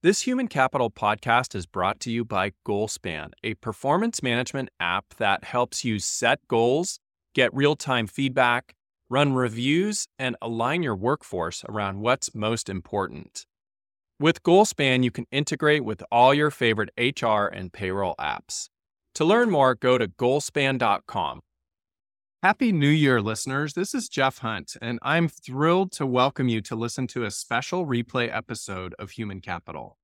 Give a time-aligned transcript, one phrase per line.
[0.00, 5.42] This Human Capital podcast is brought to you by Goalspan, a performance management app that
[5.42, 7.00] helps you set goals,
[7.34, 8.76] get real time feedback,
[9.10, 13.44] run reviews, and align your workforce around what's most important.
[14.20, 18.68] With Goalspan, you can integrate with all your favorite HR and payroll apps.
[19.16, 21.40] To learn more, go to goalspan.com.
[22.40, 23.74] Happy New Year, listeners.
[23.74, 27.84] This is Jeff Hunt, and I'm thrilled to welcome you to listen to a special
[27.84, 29.98] replay episode of Human Capital.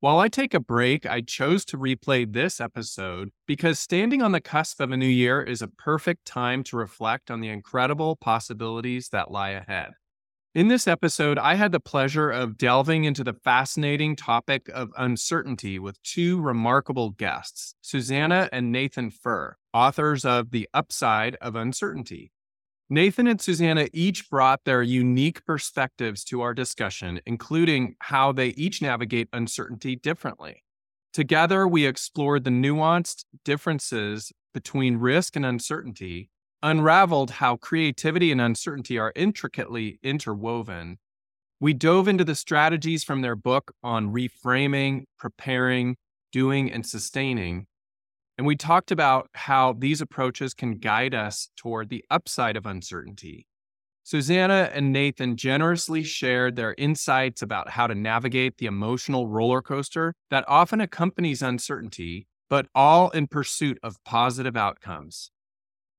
[0.00, 4.40] While I take a break, I chose to replay this episode because standing on the
[4.40, 9.10] cusp of a new year is a perfect time to reflect on the incredible possibilities
[9.10, 9.90] that lie ahead.
[10.54, 15.80] In this episode, I had the pleasure of delving into the fascinating topic of uncertainty
[15.80, 22.30] with two remarkable guests, Susanna and Nathan Furr, authors of The Upside of Uncertainty.
[22.88, 28.80] Nathan and Susanna each brought their unique perspectives to our discussion, including how they each
[28.80, 30.62] navigate uncertainty differently.
[31.12, 36.30] Together, we explored the nuanced differences between risk and uncertainty
[36.64, 40.96] unraveled how creativity and uncertainty are intricately interwoven.
[41.60, 45.96] We dove into the strategies from their book on reframing, preparing,
[46.32, 47.66] doing, and sustaining.
[48.38, 53.46] And we talked about how these approaches can guide us toward the upside of uncertainty.
[54.02, 60.14] Susanna and Nathan generously shared their insights about how to navigate the emotional roller coaster
[60.30, 65.30] that often accompanies uncertainty, but all in pursuit of positive outcomes.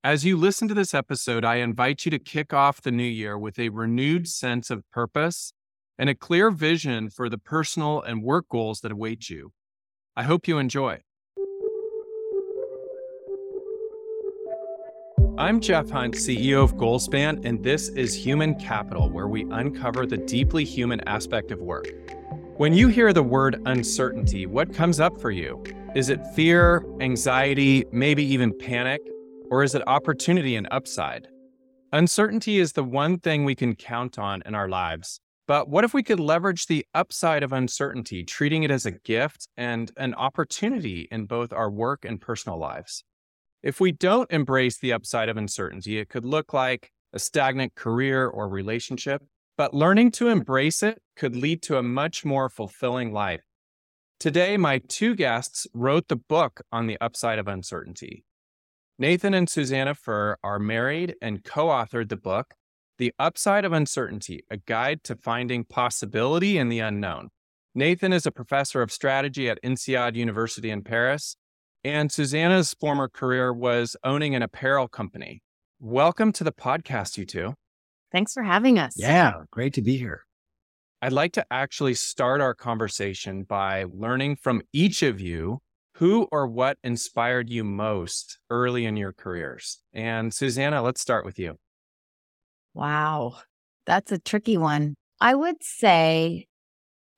[0.06, 3.40] As you listen to this episode, I invite you to kick off the new year
[3.40, 5.52] with a renewed sense of purpose
[5.98, 9.52] and a clear vision for the personal and work goals that await you.
[10.16, 11.02] I hope you enjoy.
[15.40, 20.18] I'm Jeff Hunt, CEO of Goalspan, and this is Human Capital, where we uncover the
[20.18, 21.88] deeply human aspect of work.
[22.58, 25.64] When you hear the word uncertainty, what comes up for you?
[25.96, 29.02] Is it fear, anxiety, maybe even panic?
[29.50, 31.28] Or is it opportunity and upside?
[31.94, 35.20] Uncertainty is the one thing we can count on in our lives.
[35.48, 39.48] But what if we could leverage the upside of uncertainty, treating it as a gift
[39.56, 43.04] and an opportunity in both our work and personal lives?
[43.62, 48.28] If we don't embrace the upside of uncertainty, it could look like a stagnant career
[48.28, 49.22] or relationship.
[49.58, 53.44] But learning to embrace it could lead to a much more fulfilling life.
[54.20, 58.26] Today, my two guests wrote the book on the upside of uncertainty.
[58.98, 62.54] Nathan and Susanna Furr are married and co authored the book,
[62.98, 67.28] The Upside of Uncertainty A Guide to Finding Possibility in the Unknown.
[67.74, 71.36] Nathan is a professor of strategy at INSEAD University in Paris,
[71.84, 75.42] and Susanna's former career was owning an apparel company.
[75.78, 77.56] Welcome to the podcast, you two.
[78.14, 78.94] Thanks for having us.
[78.96, 80.22] Yeah, great to be here.
[81.02, 85.60] I'd like to actually start our conversation by learning from each of you
[85.96, 89.80] who or what inspired you most early in your careers?
[89.94, 91.58] And Susanna, let's start with you.
[92.74, 93.38] Wow,
[93.86, 94.96] that's a tricky one.
[95.22, 96.48] I would say,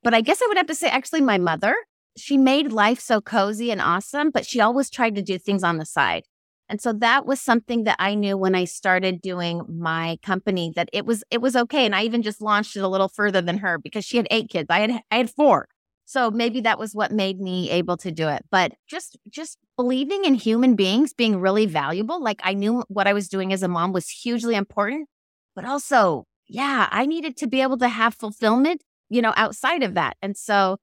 [0.03, 1.75] but I guess I would have to say actually my mother.
[2.17, 5.77] She made life so cozy and awesome, but she always tried to do things on
[5.77, 6.23] the side.
[6.69, 10.89] And so that was something that I knew when I started doing my company that
[10.93, 13.57] it was it was okay and I even just launched it a little further than
[13.59, 14.67] her because she had 8 kids.
[14.69, 15.67] I had I had 4.
[16.07, 18.45] So maybe that was what made me able to do it.
[18.49, 22.23] But just just believing in human beings being really valuable.
[22.23, 25.09] Like I knew what I was doing as a mom was hugely important,
[25.53, 29.95] but also, yeah, I needed to be able to have fulfillment, you know, outside of
[29.95, 30.15] that.
[30.21, 30.77] And so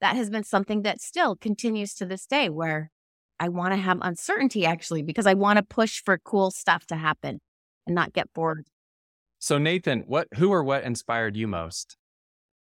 [0.00, 2.92] that has been something that still continues to this day where
[3.40, 6.94] I want to have uncertainty actually because I want to push for cool stuff to
[6.94, 7.40] happen
[7.84, 8.68] and not get bored.
[9.40, 11.96] So Nathan, what who or what inspired you most?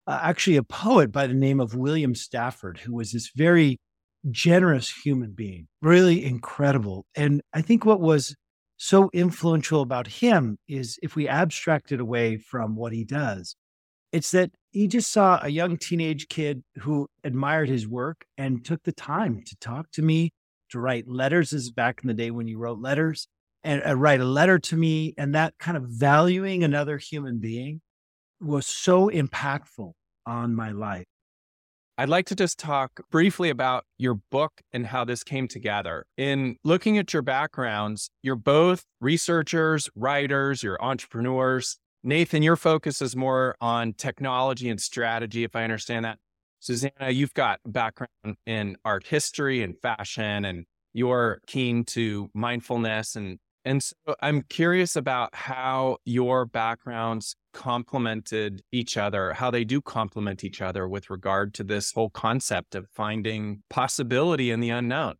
[0.08, 3.80] Uh, actually a poet by the name of William Stafford, who was this very
[4.31, 7.06] generous human being, really incredible.
[7.16, 8.36] And I think what was
[8.78, 13.56] so influential about him is if we abstract it away from what he does,
[14.12, 18.84] it's that he just saw a young teenage kid who admired his work and took
[18.84, 20.32] the time to talk to me,
[20.70, 21.49] to write letters.
[21.52, 23.28] This is back in the day when you wrote letters
[23.64, 25.14] and uh, write a letter to me.
[25.17, 27.82] And that kind of valuing another human being
[28.43, 29.93] was so impactful
[30.25, 31.05] on my life.
[31.97, 36.05] I'd like to just talk briefly about your book and how this came together.
[36.17, 41.78] In looking at your backgrounds, you're both researchers, writers, you're entrepreneurs.
[42.03, 46.17] Nathan, your focus is more on technology and strategy, if I understand that.
[46.59, 53.37] Susanna, you've got background in art history and fashion, and you're keen to mindfulness and
[53.66, 60.44] and so I'm curious about how your backgrounds complemented each other, how they do complement
[60.44, 65.16] each other with regard to this whole concept of finding possibility in the unknown.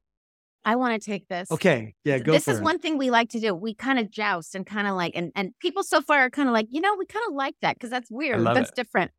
[0.65, 1.50] I want to take this.
[1.51, 1.94] Okay.
[2.06, 2.63] Yeah, go This for is it.
[2.63, 3.53] one thing we like to do.
[3.53, 6.47] We kind of joust and kind of like, and, and people so far are kind
[6.47, 8.39] of like, you know, we kind of like that because that's weird.
[8.39, 8.75] love That's it.
[8.75, 9.12] different.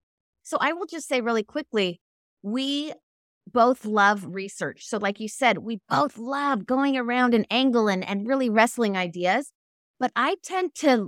[0.42, 2.00] So I will just say really quickly,
[2.42, 2.92] we
[3.46, 4.86] both love research.
[4.86, 8.96] So like you said, we both love going around and angle and, and really wrestling
[8.96, 9.52] ideas.
[10.00, 11.00] But I tend to s-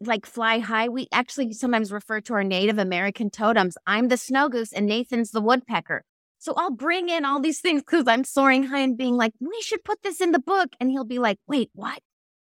[0.00, 0.88] like fly high.
[0.88, 3.76] We actually sometimes refer to our Native American totems.
[3.86, 6.04] I'm the snow goose and Nathan's the woodpecker.
[6.38, 9.60] So I'll bring in all these things because I'm soaring high and being like, we
[9.60, 10.70] should put this in the book.
[10.78, 12.00] And he'll be like, wait, what?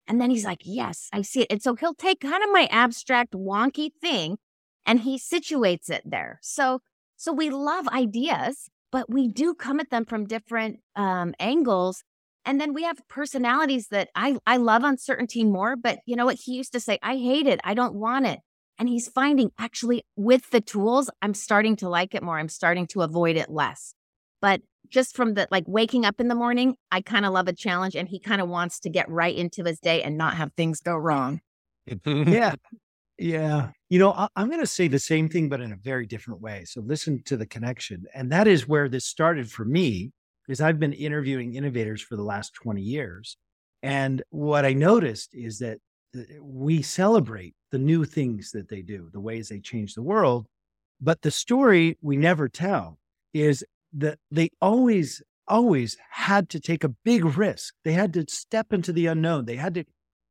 [0.06, 1.48] And then he's like, yes, I see it.
[1.50, 4.38] And so he'll take kind of my abstract, wonky thing
[4.88, 6.38] and he situates it there.
[6.42, 6.80] So,
[7.16, 12.04] so we love ideas, but we do come at them from different um, angles.
[12.48, 16.38] And then we have personalities that I, I love uncertainty more, but you know what?
[16.42, 17.60] He used to say, I hate it.
[17.62, 18.40] I don't want it.
[18.78, 22.38] And he's finding actually with the tools, I'm starting to like it more.
[22.38, 23.92] I'm starting to avoid it less.
[24.40, 27.52] But just from the like waking up in the morning, I kind of love a
[27.52, 30.54] challenge and he kind of wants to get right into his day and not have
[30.56, 31.42] things go wrong.
[32.06, 32.54] yeah.
[33.20, 33.70] Yeah.
[33.88, 36.40] You know, I, I'm going to say the same thing, but in a very different
[36.40, 36.64] way.
[36.64, 38.04] So listen to the connection.
[38.14, 40.12] And that is where this started for me,
[40.48, 43.36] is I've been interviewing innovators for the last 20 years.
[43.82, 45.78] And what I noticed is that
[46.40, 50.46] we celebrate the new things that they do, the ways they change the world.
[51.00, 52.98] But the story we never tell
[53.34, 53.62] is
[53.92, 57.74] that they always, always had to take a big risk.
[57.84, 59.44] They had to step into the unknown.
[59.44, 59.84] They had to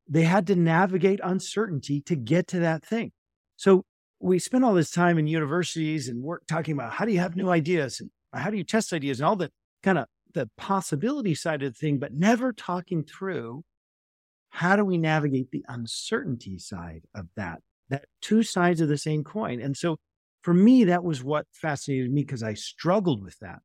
[0.10, 3.12] they had to navigate uncertainty to get to that thing.
[3.58, 3.84] So
[4.20, 7.36] we spend all this time in universities and work talking about how do you have
[7.36, 9.52] new ideas and how do you test ideas and all the
[9.88, 13.64] kind of the possibility side of the thing, but never talking through
[14.50, 19.24] how do we navigate the uncertainty side of that, that two sides of the same
[19.24, 19.62] coin.
[19.62, 19.96] And so
[20.42, 23.60] for me, that was what fascinated me because I struggled with that.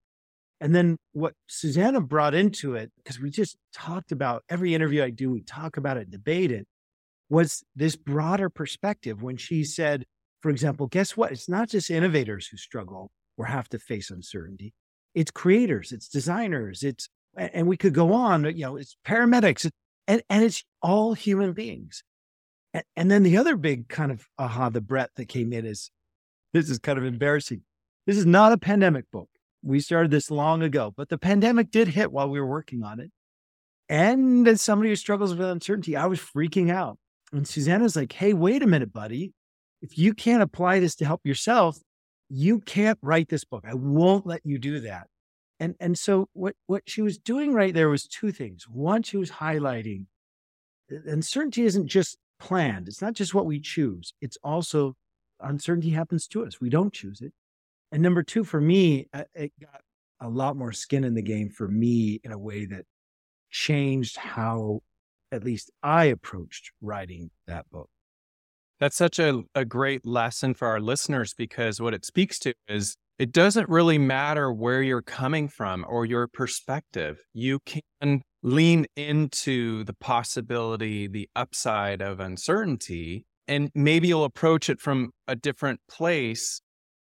[0.60, 5.10] And then what Susanna brought into it, because we just talked about every interview I
[5.10, 6.68] do, we talk about it, debate it,
[7.30, 10.04] was this broader perspective when she said,
[10.40, 11.32] for example, guess what?
[11.32, 14.72] It's not just innovators who struggle or have to face uncertainty.
[15.14, 19.70] It's creators, it's designers, it's, and we could go on, you know, it's paramedics,
[20.06, 22.02] and, and it's all human beings.
[22.74, 25.90] And, and then the other big kind of aha, the breath that came in is
[26.52, 27.62] this is kind of embarrassing.
[28.06, 29.28] This is not a pandemic book.
[29.62, 32.98] We started this long ago, but the pandemic did hit while we were working on
[33.00, 33.10] it.
[33.88, 36.98] And as somebody who struggles with uncertainty, I was freaking out.
[37.32, 39.32] And Susanna's like, hey, wait a minute, buddy.
[39.80, 41.78] If you can't apply this to help yourself,
[42.34, 43.64] you can't write this book.
[43.68, 45.08] I won't let you do that.
[45.60, 48.66] And and so what what she was doing right there was two things.
[48.68, 50.06] One, she was highlighting
[51.06, 52.88] uncertainty isn't just planned.
[52.88, 54.14] It's not just what we choose.
[54.20, 54.94] It's also
[55.40, 56.60] uncertainty happens to us.
[56.60, 57.32] We don't choose it.
[57.90, 59.82] And number two, for me, uh, it got
[60.20, 62.84] a lot more skin in the game for me in a way that
[63.50, 64.80] changed how
[65.30, 67.90] at least I approached writing that book.
[68.82, 72.96] That's such a, a great lesson for our listeners because what it speaks to is
[73.16, 77.20] it doesn't really matter where you're coming from or your perspective.
[77.32, 77.60] You
[78.00, 85.12] can lean into the possibility, the upside of uncertainty, and maybe you'll approach it from
[85.28, 86.60] a different place,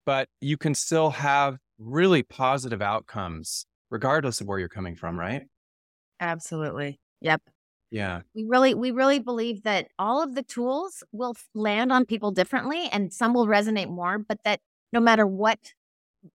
[0.06, 5.42] but you can still have really positive outcomes regardless of where you're coming from, right?
[6.22, 7.02] Absolutely.
[7.20, 7.42] Yep.
[7.96, 8.24] Yeah.
[8.36, 12.90] We really, we really believe that all of the tools will land on people differently
[12.92, 14.60] and some will resonate more, but that
[14.92, 15.72] no matter what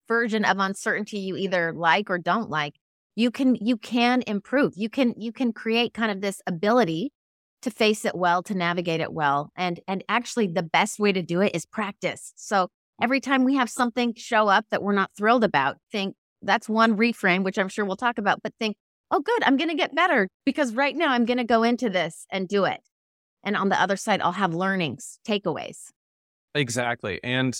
[0.08, 2.76] version of uncertainty you either like or don't like,
[3.14, 4.72] you can, you can improve.
[4.74, 7.12] You can, you can create kind of this ability
[7.60, 9.52] to face it well, to navigate it well.
[9.54, 12.32] And, and actually the best way to do it is practice.
[12.36, 12.68] So
[13.02, 16.96] every time we have something show up that we're not thrilled about, think that's one
[16.96, 18.78] reframe, which I'm sure we'll talk about, but think,
[19.10, 21.90] oh, good, I'm going to get better because right now I'm going to go into
[21.90, 22.80] this and do it.
[23.42, 25.88] And on the other side, I'll have learnings, takeaways.
[26.54, 27.20] Exactly.
[27.22, 27.58] And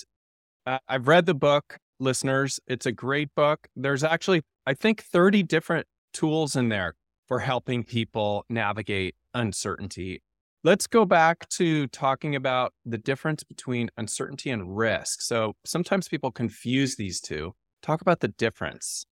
[0.65, 2.59] uh, I've read the book, listeners.
[2.67, 3.67] It's a great book.
[3.75, 6.95] There's actually, I think, 30 different tools in there
[7.27, 10.21] for helping people navigate uncertainty.
[10.63, 15.21] Let's go back to talking about the difference between uncertainty and risk.
[15.21, 17.53] So sometimes people confuse these two.
[17.81, 19.05] Talk about the difference.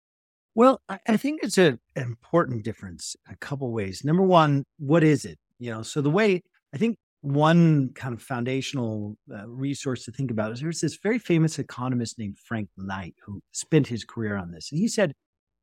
[0.57, 4.03] Well, I, I think it's a, an important difference in a couple ways.
[4.03, 5.37] Number one, what is it?
[5.59, 6.41] You know, so the way
[6.73, 11.19] I think one kind of foundational uh, resource to think about is there's this very
[11.19, 14.71] famous economist named Frank Knight who spent his career on this.
[14.71, 15.13] And he said,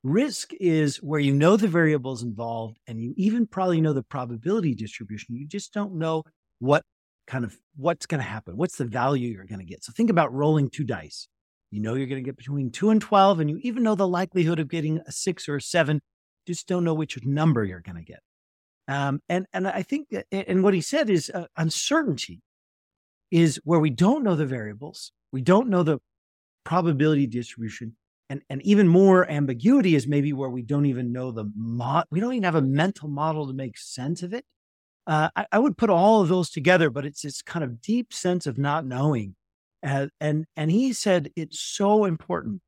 [0.05, 4.77] risk is where you know the variables involved and you even probably know the probability
[4.77, 5.35] distribution.
[5.35, 6.23] You just don't know
[6.61, 6.85] what
[7.27, 8.57] kind of what's going to happen.
[8.57, 9.83] What's the value you're going to get?
[9.83, 11.27] So think about rolling two dice.
[11.75, 14.07] You know you're going to get between two and 12, and you even know the
[14.07, 16.01] likelihood of getting a six or a seven,
[16.47, 18.21] just don't know which number you're going to get.
[18.87, 22.43] Um, and, and I think, that, and what he said is uh, uncertainty
[23.33, 25.99] is where we don't know the variables, we don't know the
[26.63, 27.97] probability distribution,
[28.31, 32.21] and, and even more ambiguity is maybe where we don't even know the mod, we
[32.21, 34.45] don't even have a mental model to make sense of it.
[35.09, 38.13] Uh, I, I, would put all of those together, but it's this kind of deep
[38.13, 39.35] sense of not knowing.
[39.85, 42.61] Uh, and and he said it's so important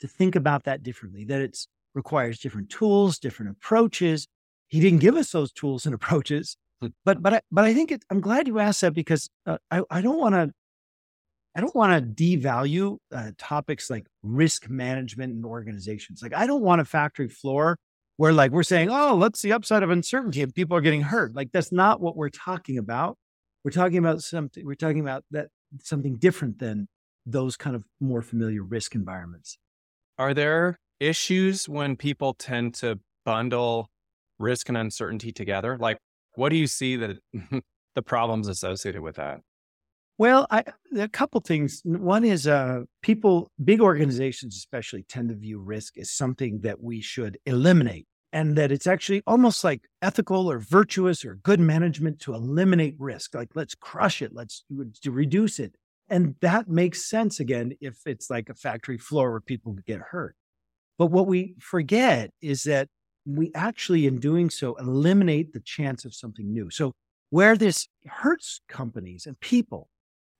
[0.00, 1.24] to think about that differently.
[1.24, 1.58] That it
[1.94, 4.26] requires different tools, different approaches.
[4.68, 6.88] He didn't give us those tools and approaches, hmm.
[7.04, 9.82] but but I, but I think it, I'm glad you asked that because uh, I
[9.90, 10.50] I don't want to
[11.56, 16.22] I don't want to devalue uh, topics like risk management and organizations.
[16.22, 17.76] Like I don't want a factory floor
[18.16, 21.34] where like we're saying, oh, let's the upside of uncertainty and people are getting hurt.
[21.34, 23.16] Like that's not what we're talking about.
[23.64, 25.48] We're talking about something, we're talking about that
[25.82, 26.88] something different than
[27.26, 29.58] those kind of more familiar risk environments.
[30.18, 33.88] Are there issues when people tend to bundle
[34.38, 35.76] risk and uncertainty together?
[35.78, 35.98] Like
[36.34, 37.18] what do you see that
[37.94, 39.40] the problems associated with that?
[40.18, 40.64] Well, I,
[40.96, 41.80] a couple things.
[41.82, 47.00] One is uh, people, big organizations especially, tend to view risk as something that we
[47.00, 52.34] should eliminate and that it's actually almost like ethical or virtuous or good management to
[52.34, 53.34] eliminate risk.
[53.34, 54.64] Like, let's crush it, let's
[55.04, 55.74] reduce it.
[56.08, 60.36] And that makes sense again if it's like a factory floor where people get hurt.
[60.98, 62.88] But what we forget is that
[63.24, 66.70] we actually, in doing so, eliminate the chance of something new.
[66.70, 66.92] So,
[67.30, 69.88] where this hurts companies and people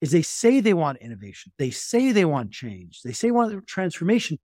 [0.01, 3.67] is they say they want innovation, they say they want change, they say they want
[3.67, 4.39] transformation,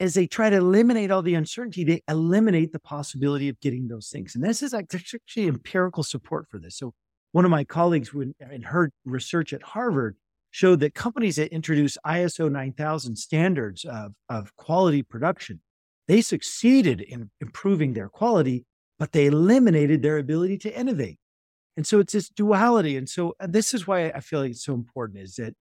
[0.00, 4.08] as they try to eliminate all the uncertainty, they eliminate the possibility of getting those
[4.08, 4.34] things.
[4.34, 6.76] And this is actually empirical support for this.
[6.76, 6.94] So
[7.32, 10.16] one of my colleagues in her research at Harvard
[10.50, 15.60] showed that companies that introduce ISO 9000 standards of, of quality production,
[16.06, 18.64] they succeeded in improving their quality,
[18.98, 21.18] but they eliminated their ability to innovate.
[21.76, 22.96] And so it's this duality.
[22.96, 25.54] And so uh, this is why I feel like it's so important is that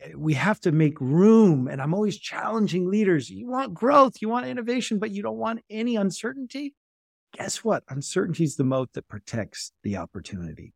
[0.00, 1.68] Eh, we have to make room.
[1.68, 3.30] And I'm always challenging leaders.
[3.30, 6.74] You want growth, you want innovation, but you don't want any uncertainty.
[7.34, 7.82] Guess what?
[7.88, 10.74] Uncertainty is the moat that protects the opportunity.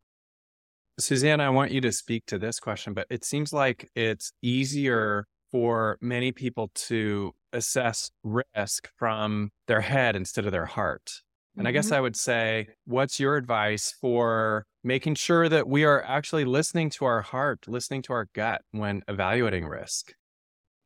[0.98, 5.26] Suzanne, I want you to speak to this question, but it seems like it's easier
[5.52, 11.22] for many people to assess risk from their head instead of their heart.
[11.56, 11.68] And mm-hmm.
[11.68, 11.94] I guess mm-hmm.
[11.94, 17.04] I would say, what's your advice for making sure that we are actually listening to
[17.04, 20.12] our heart, listening to our gut when evaluating risk?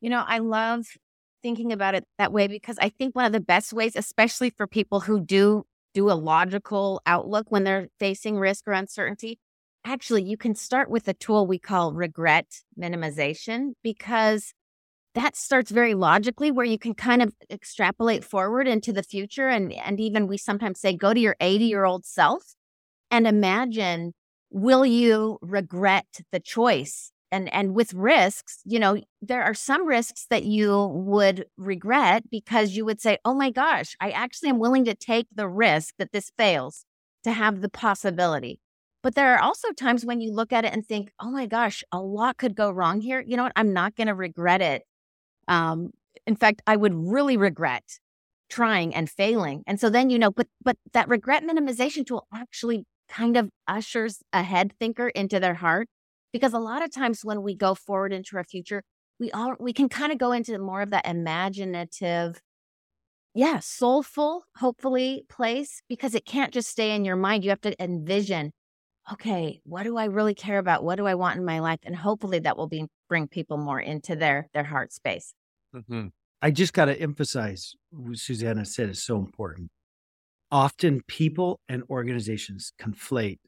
[0.01, 0.87] You know, I love
[1.43, 4.67] thinking about it that way because I think one of the best ways, especially for
[4.67, 9.41] people who do do a logical outlook when they're facing risk or uncertainty,
[9.85, 12.47] actually, you can start with a tool we call regret
[12.79, 14.55] minimization because
[15.15, 19.73] that starts very logically where you can kind of extrapolate forward into the future and
[19.73, 22.55] and even we sometimes say go to your 80 year old self
[23.11, 24.13] and imagine
[24.51, 27.13] will you regret the choice?
[27.33, 32.77] And and with risks you know there are some risks that you would regret because
[32.77, 36.11] you would say oh my gosh i actually am willing to take the risk that
[36.11, 36.85] this fails
[37.25, 38.61] to have the possibility.
[39.03, 41.85] But there are also times when you look at it and think oh my gosh
[41.93, 43.23] a lot could go wrong here.
[43.27, 43.53] You know what?
[43.57, 44.83] I'm not going to regret it
[45.51, 45.91] um,
[46.27, 47.85] in fact, I would really regret
[48.49, 49.63] trying and failing.
[49.67, 54.23] And so then, you know, but but that regret minimization tool actually kind of ushers
[54.33, 55.89] a head thinker into their heart.
[56.33, 58.83] Because a lot of times when we go forward into our future,
[59.19, 62.41] we all we can kind of go into more of that imaginative,
[63.35, 67.45] yeah, soulful, hopefully place because it can't just stay in your mind.
[67.45, 68.53] You have to envision,
[69.13, 70.85] okay, what do I really care about?
[70.85, 71.81] What do I want in my life?
[71.85, 75.35] And hopefully that will be bring people more into their their heart space.
[75.75, 76.09] Mm-hmm.
[76.43, 79.71] I just got to emphasize what Susanna said is so important.
[80.51, 83.39] Often people and organizations conflate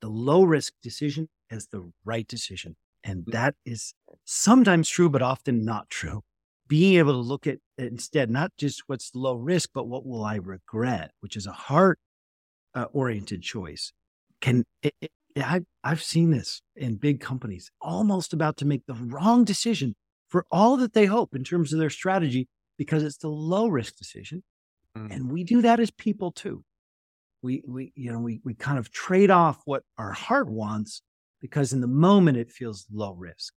[0.00, 2.76] the low risk decision as the right decision.
[3.04, 3.32] And mm.
[3.32, 6.22] that is sometimes true, but often not true.
[6.68, 10.36] Being able to look at instead, not just what's low risk, but what will I
[10.36, 11.98] regret, which is a heart
[12.74, 13.92] uh, oriented choice.
[14.40, 18.94] Can it, it, I, I've seen this in big companies almost about to make the
[18.94, 19.96] wrong decision
[20.30, 23.96] for all that they hope in terms of their strategy because it's the low risk
[23.96, 24.42] decision.
[24.96, 25.14] Mm.
[25.14, 26.64] And we do that as people too.
[27.42, 31.02] We, we, you know, we, we kind of trade off what our heart wants
[31.40, 33.54] because in the moment it feels low risk.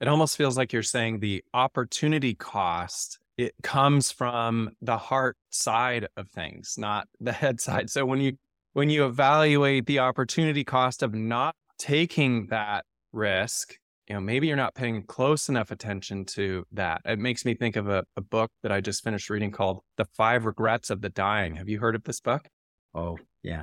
[0.00, 6.06] It almost feels like you're saying the opportunity cost it comes from the heart side
[6.16, 7.90] of things, not the head side.
[7.90, 8.36] So when you
[8.74, 14.56] when you evaluate the opportunity cost of not taking that risk, you know, maybe you're
[14.56, 17.00] not paying close enough attention to that.
[17.04, 20.04] It makes me think of a, a book that I just finished reading called The
[20.04, 21.56] Five Regrets of the Dying.
[21.56, 22.48] Have you heard of this book?
[22.94, 23.62] Oh, yeah.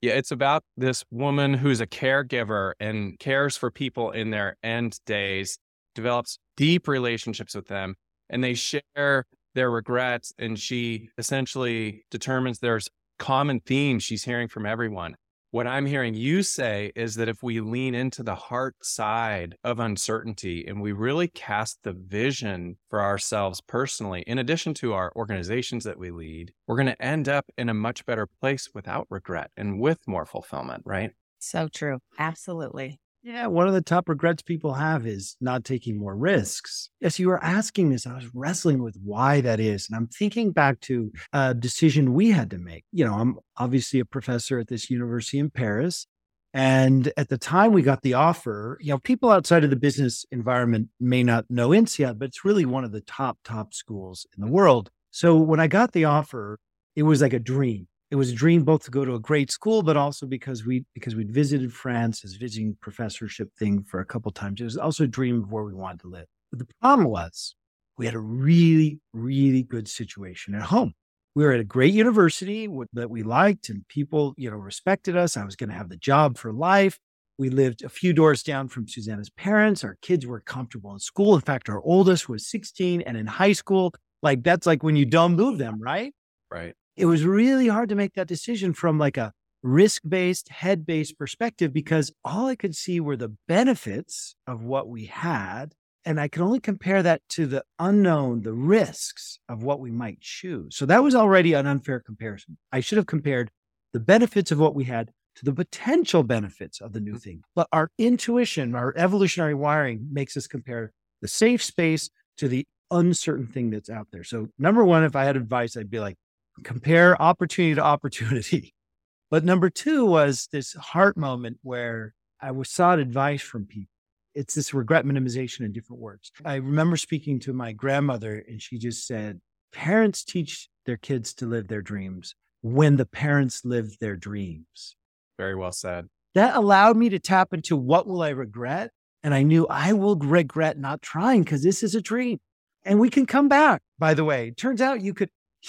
[0.00, 4.98] Yeah, it's about this woman who's a caregiver and cares for people in their end
[5.06, 5.58] days,
[5.94, 7.96] develops deep relationships with them,
[8.30, 10.32] and they share their regrets.
[10.38, 15.16] And she essentially determines there's common themes she's hearing from everyone.
[15.50, 19.80] What I'm hearing you say is that if we lean into the heart side of
[19.80, 25.84] uncertainty and we really cast the vision for ourselves personally, in addition to our organizations
[25.84, 29.50] that we lead, we're going to end up in a much better place without regret
[29.56, 31.12] and with more fulfillment, right?
[31.38, 32.00] So true.
[32.18, 33.00] Absolutely.
[33.22, 36.88] Yeah, one of the top regrets people have is not taking more risks.
[37.02, 39.88] As you were asking this, I was wrestling with why that is.
[39.88, 42.84] And I'm thinking back to a decision we had to make.
[42.92, 46.06] You know, I'm obviously a professor at this university in Paris.
[46.54, 50.24] And at the time we got the offer, you know, people outside of the business
[50.30, 54.44] environment may not know INSEAD, but it's really one of the top, top schools in
[54.44, 54.90] the world.
[55.10, 56.58] So when I got the offer,
[56.94, 59.50] it was like a dream it was a dream both to go to a great
[59.50, 64.04] school, but also because we because we'd visited France as visiting professorship thing for a
[64.04, 64.60] couple times.
[64.60, 66.26] It was also a dream of where we wanted to live.
[66.50, 67.54] But the problem was
[67.98, 70.94] we had a really, really good situation at home.
[71.34, 75.36] We were at a great university that we liked and people, you know, respected us.
[75.36, 76.98] I was going to have the job for life.
[77.38, 79.84] We lived a few doors down from Susanna's parents.
[79.84, 81.34] Our kids were comfortable in school.
[81.36, 83.92] In fact, our oldest was 16 and in high school.
[84.22, 86.12] Like that's like when you don't move them, right?
[86.50, 90.84] Right it was really hard to make that decision from like a risk based, head
[90.84, 95.74] based perspective because all I could see were the benefits of what we had.
[96.04, 100.20] And I could only compare that to the unknown, the risks of what we might
[100.20, 100.76] choose.
[100.76, 102.56] So that was already an unfair comparison.
[102.72, 103.50] I should have compared
[103.92, 107.22] the benefits of what we had to the potential benefits of the new mm.
[107.22, 107.42] thing.
[107.54, 113.46] But our intuition, our evolutionary wiring makes us compare the safe space to the uncertain
[113.46, 114.24] thing that's out there.
[114.24, 116.16] So, number one, if I had advice, I'd be like,
[116.64, 118.74] compare opportunity to opportunity.
[119.30, 123.92] But number two was this heart moment where I was sought advice from people.
[124.34, 126.32] It's this regret minimization in different words.
[126.46, 131.46] I remember speaking to my grandmother, and she just said, Parents teach their kids to
[131.46, 134.96] live their dreams when the parents live their dreams.
[135.36, 136.08] Very well said.
[136.34, 138.92] That allowed me to tap into what will I regret?
[139.22, 142.38] And I knew I will regret not trying because this is a dream.
[142.84, 144.52] And we can come back, by the way.
[144.52, 145.30] Turns out you could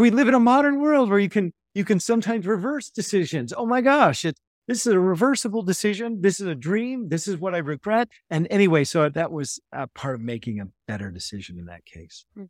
[0.00, 3.52] we live in a modern world where you can you can sometimes reverse decisions.
[3.56, 6.22] Oh my gosh, it, this is a reversible decision.
[6.22, 7.08] This is a dream.
[7.08, 8.08] This is what I regret.
[8.30, 9.60] And anyway, so that was
[9.94, 12.24] part of making a better decision in that case.
[12.34, 12.44] Hmm.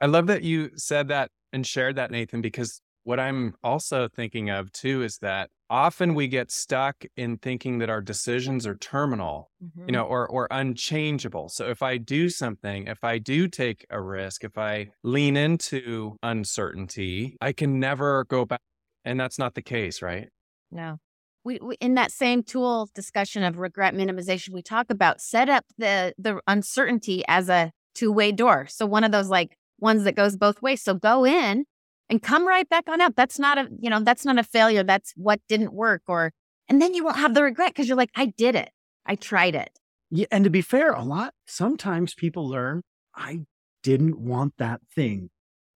[0.00, 4.50] I love that you said that and shared that, Nathan, because what I'm also thinking
[4.50, 9.50] of too is that often we get stuck in thinking that our decisions are terminal,
[9.62, 9.88] mm-hmm.
[9.88, 11.48] you know, or or unchangeable.
[11.48, 16.16] So if I do something, if I do take a risk, if I lean into
[16.22, 18.60] uncertainty, I can never go back.
[19.04, 20.28] And that's not the case, right?
[20.70, 20.98] No.
[21.44, 25.64] We, we, in that same tool discussion of regret minimization, we talk about set up
[25.76, 28.66] the the uncertainty as a two way door.
[28.68, 30.82] So one of those like ones that goes both ways.
[30.82, 31.64] So go in
[32.08, 33.16] and come right back on out.
[33.16, 34.82] That's not a, you know, that's not a failure.
[34.82, 36.02] That's what didn't work.
[36.06, 36.32] Or,
[36.68, 38.70] and then you won't have the regret because you're like, I did it.
[39.06, 39.78] I tried it.
[40.10, 40.26] Yeah.
[40.30, 42.82] And to be fair, a lot, sometimes people learn,
[43.14, 43.40] I
[43.82, 45.30] didn't want that thing.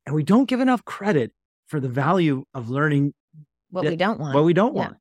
[0.04, 1.32] And we don't give enough credit
[1.66, 3.14] for the value of learning
[3.70, 4.34] what that, we don't want.
[4.34, 4.82] What we don't yeah.
[4.82, 4.96] want.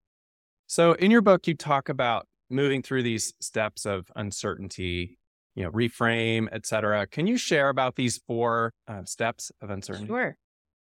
[0.68, 5.20] So in your book, you talk about moving through these steps of uncertainty,
[5.54, 7.06] you know, reframe, et cetera.
[7.06, 10.08] Can you share about these four uh, steps of uncertainty?
[10.08, 10.38] Sure.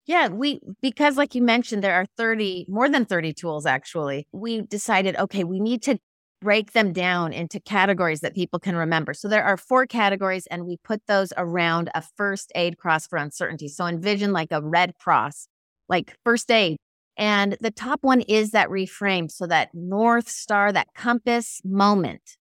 [0.09, 4.27] Yeah, we because like you mentioned there are 30 more than 30 tools actually.
[4.33, 5.99] We decided okay, we need to
[6.41, 9.13] break them down into categories that people can remember.
[9.13, 13.19] So there are four categories and we put those around a first aid cross for
[13.19, 13.69] uncertainty.
[13.69, 15.47] So envision like a red cross,
[15.91, 16.79] like first aid.
[17.19, 19.31] And the top one is that reframe.
[19.31, 22.38] So that North Star, that compass moment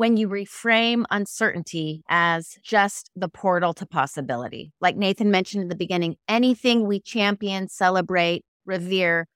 [0.00, 4.72] when you reframe uncertainty as just the portal to possibility.
[4.80, 9.26] Like Nathan mentioned in the beginning, anything we champion, celebrate, revere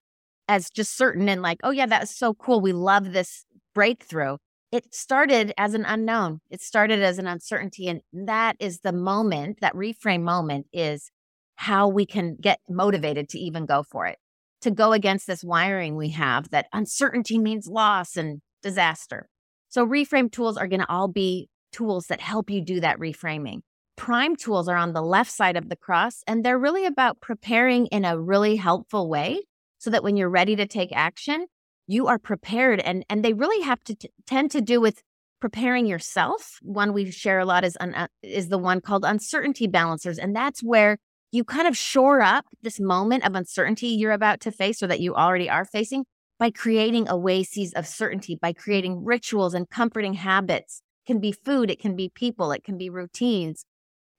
[0.48, 2.62] as just certain and like, oh, yeah, that's so cool.
[2.62, 4.38] We love this breakthrough.
[4.72, 7.86] It started as an unknown, it started as an uncertainty.
[7.86, 11.10] And that is the moment, that reframe moment is
[11.56, 14.16] how we can get motivated to even go for it,
[14.62, 19.28] to go against this wiring we have that uncertainty means loss and disaster.
[19.74, 23.62] So reframe tools are going to all be tools that help you do that reframing.
[23.96, 27.86] Prime tools are on the left side of the cross, and they're really about preparing
[27.86, 29.42] in a really helpful way
[29.78, 31.46] so that when you're ready to take action,
[31.88, 35.02] you are prepared and and they really have to t- tend to do with
[35.40, 39.66] preparing yourself one we share a lot is un- uh, is the one called uncertainty
[39.66, 40.96] balancers and that's where
[41.32, 45.00] you kind of shore up this moment of uncertainty you're about to face or that
[45.00, 46.04] you already are facing
[46.38, 51.70] by creating oases of certainty by creating rituals and comforting habits it can be food
[51.70, 53.64] it can be people it can be routines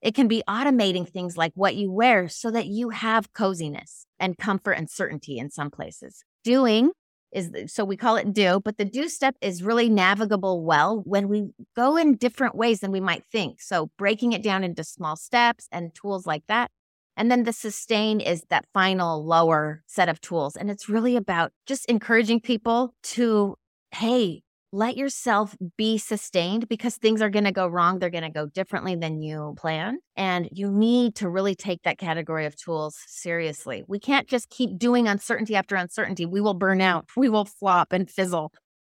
[0.01, 4.37] it can be automating things like what you wear so that you have coziness and
[4.37, 6.91] comfort and certainty in some places doing
[7.35, 11.27] is so we call it do, but the do step is really navigable well when
[11.27, 13.61] we go in different ways than we might think.
[13.61, 16.71] So breaking it down into small steps and tools like that.
[17.17, 20.55] And then the sustain is that final lower set of tools.
[20.55, 23.55] And it's really about just encouraging people to,
[23.91, 24.41] hey,
[24.75, 27.99] let yourself be sustained because things are going to go wrong.
[27.99, 29.99] They're going to go differently than you planned.
[30.17, 33.83] And you need to really take that category of tools seriously.
[33.87, 36.25] We can't just keep doing uncertainty after uncertainty.
[36.25, 38.51] We will burn out, we will flop and fizzle.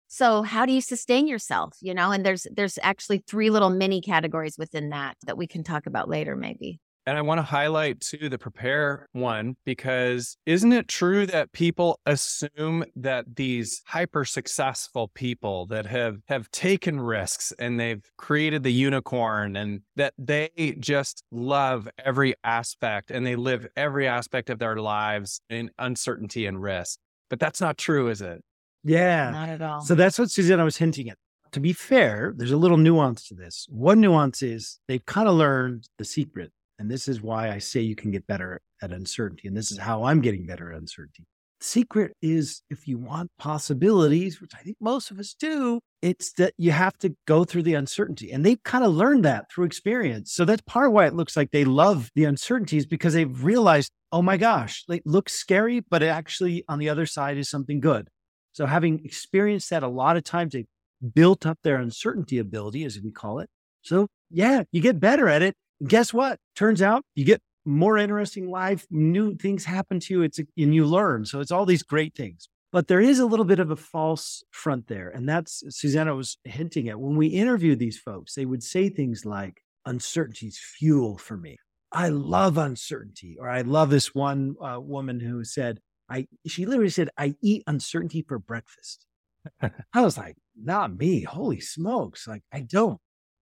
[0.08, 2.12] So how do you sustain yourself, you know?
[2.12, 6.10] And there's there's actually three little mini categories within that that we can talk about
[6.10, 6.80] later maybe.
[7.06, 12.00] And I want to highlight too the prepare one because isn't it true that people
[12.06, 18.72] assume that these hyper successful people that have have taken risks and they've created the
[18.72, 24.76] unicorn and that they just love every aspect and they live every aspect of their
[24.76, 27.00] lives in uncertainty and risk.
[27.30, 28.44] But that's not true, is it?
[28.84, 29.32] Yeah.
[29.32, 29.82] Not at all.
[29.82, 31.18] So that's what Susanna was hinting at.
[31.54, 33.68] To be fair, there's a little nuance to this.
[33.70, 37.80] One nuance is they've kind of learned the secret and this is why I say
[37.80, 39.48] you can get better at uncertainty.
[39.48, 41.26] And this is how I'm getting better at uncertainty.
[41.60, 46.32] The secret is if you want possibilities, which I think most of us do, it's
[46.40, 48.32] that you have to go through the uncertainty.
[48.32, 50.34] And they've kind of learned that through experience.
[50.34, 53.92] So that's part of why it looks like they love the uncertainties because they've realized,
[54.12, 57.80] oh my gosh, it looks scary, but it actually on the other side is something
[57.80, 58.08] good.
[58.54, 60.66] So having experienced that a lot of times, they've
[61.14, 63.52] built up their uncertainty ability, as we call it.
[63.84, 65.56] So yeah, you get better at it
[65.88, 66.40] guess what?
[66.56, 70.22] Turns out you get more interesting life, new things happen to you.
[70.24, 71.26] It's and you learn.
[71.26, 72.50] So it's all these great things.
[72.72, 75.10] But there is a little bit of a false front there.
[75.10, 77.00] And that's Susanna was hinting at.
[77.00, 81.58] When we interview these folks, they would say things like, uncertainty's fuel for me.
[81.92, 83.36] I love uncertainty.
[83.40, 87.64] Or I love this one uh, woman who said, I, she literally said, I eat
[87.68, 89.06] uncertainty for breakfast.
[89.94, 91.24] I was like, not me.
[91.24, 92.28] Holy smokes.
[92.28, 93.00] Like, I don't.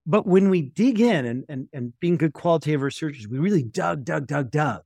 [0.05, 4.03] But when we dig in and, and, and being good qualitative researchers, we really dug,
[4.03, 4.81] dug, dug, dug.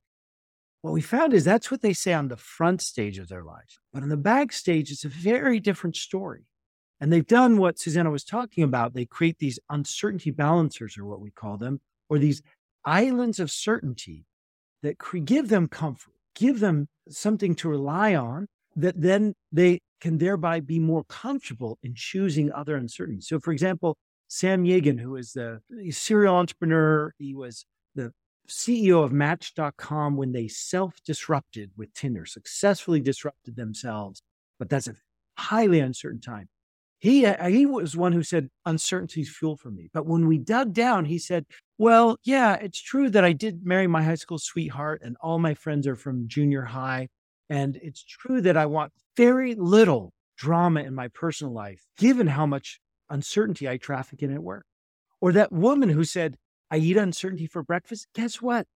[0.82, 3.78] What we found is that's what they say on the front stage of their life.
[3.92, 6.44] But on the back stage, it's a very different story.
[7.00, 8.94] And they've done what Susanna was talking about.
[8.94, 12.42] They create these uncertainty balancers, or what we call them, or these
[12.84, 14.24] islands of certainty
[14.82, 20.60] that give them comfort, give them something to rely on, that then they can thereby
[20.60, 23.26] be more comfortable in choosing other uncertainties.
[23.26, 23.96] So, for example,
[24.28, 25.60] Sam Yagan, who is the
[25.90, 27.64] serial entrepreneur, he was
[27.94, 28.12] the
[28.46, 34.22] CEO of Match.com when they self disrupted with Tinder, successfully disrupted themselves.
[34.58, 34.94] But that's a
[35.36, 36.48] highly uncertain time.
[37.00, 39.88] He, uh, he was one who said, uncertainty is fuel for me.
[39.94, 41.46] But when we dug down, he said,
[41.78, 45.54] well, yeah, it's true that I did marry my high school sweetheart and all my
[45.54, 47.08] friends are from junior high.
[47.48, 52.46] And it's true that I want very little drama in my personal life, given how
[52.46, 54.64] much uncertainty I traffic in at work.
[55.20, 56.36] Or that woman who said,
[56.70, 58.06] I eat uncertainty for breakfast.
[58.14, 58.66] Guess what?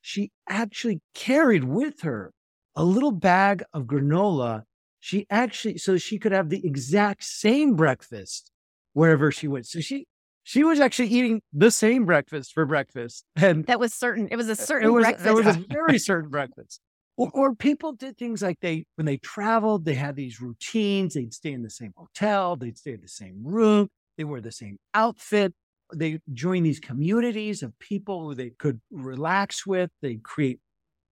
[0.00, 2.32] She actually carried with her
[2.74, 4.62] a little bag of granola.
[5.00, 8.50] She actually, so she could have the exact same breakfast
[8.92, 9.66] wherever she went.
[9.66, 10.06] So she,
[10.42, 13.24] she was actually eating the same breakfast for breakfast.
[13.36, 14.28] And that was certain.
[14.30, 15.26] It was a certain it was, breakfast.
[15.26, 16.80] It was a very certain breakfast.
[17.20, 21.12] Or, or people did things like they, when they traveled, they had these routines.
[21.12, 24.50] They'd stay in the same hotel, they'd stay in the same room, they wear the
[24.50, 25.52] same outfit.
[25.94, 29.90] They join these communities of people who they could relax with.
[30.00, 30.60] They create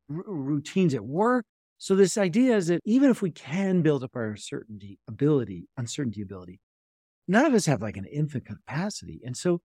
[0.09, 1.44] r- routines at work.
[1.77, 6.23] So this idea is that even if we can build up our certainty ability, uncertainty
[6.23, 6.61] ability,
[7.27, 9.21] none of us have like an infinite capacity.
[9.27, 9.61] And so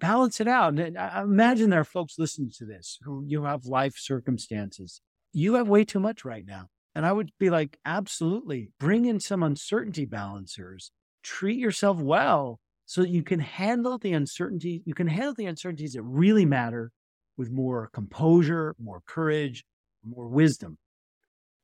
[0.00, 0.76] balance it out.
[0.76, 5.00] And imagine there are folks listening to this who you have life circumstances
[5.34, 6.68] you have way too much right now.
[6.94, 10.92] And I would be like, absolutely bring in some uncertainty balancers,
[11.22, 14.82] treat yourself well so that you can handle the uncertainty.
[14.84, 16.92] You can handle the uncertainties that really matter
[17.36, 19.64] with more composure, more courage,
[20.04, 20.78] more wisdom.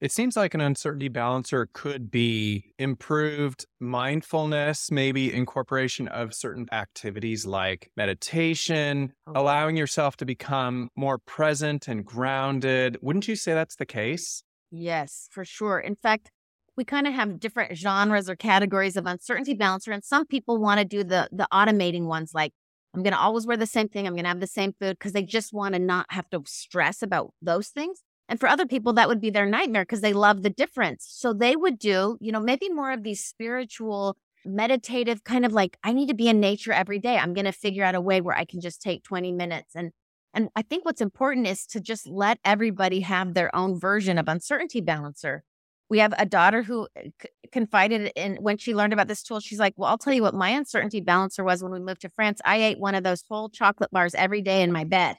[0.00, 7.44] It seems like an uncertainty balancer could be improved mindfulness, maybe incorporation of certain activities
[7.44, 12.96] like meditation, oh, allowing yourself to become more present and grounded.
[13.02, 14.42] Wouldn't you say that's the case?
[14.70, 15.78] Yes, for sure.
[15.78, 16.30] In fact,
[16.78, 19.92] we kind of have different genres or categories of uncertainty balancer.
[19.92, 22.52] And some people want to do the the automating ones like
[22.94, 24.06] I'm going to always wear the same thing.
[24.06, 26.42] I'm going to have the same food because they just want to not have to
[26.46, 28.02] stress about those things.
[28.30, 31.04] And for other people, that would be their nightmare because they love the difference.
[31.10, 35.76] So they would do, you know, maybe more of these spiritual, meditative kind of like,
[35.82, 37.18] I need to be in nature every day.
[37.18, 39.74] I'm going to figure out a way where I can just take 20 minutes.
[39.74, 39.90] And
[40.32, 44.28] and I think what's important is to just let everybody have their own version of
[44.28, 45.42] uncertainty balancer.
[45.88, 49.40] We have a daughter who uh, c- confided in when she learned about this tool.
[49.40, 52.08] She's like, Well, I'll tell you what my uncertainty balancer was when we moved to
[52.08, 52.40] France.
[52.44, 55.16] I ate one of those whole chocolate bars every day in my bed.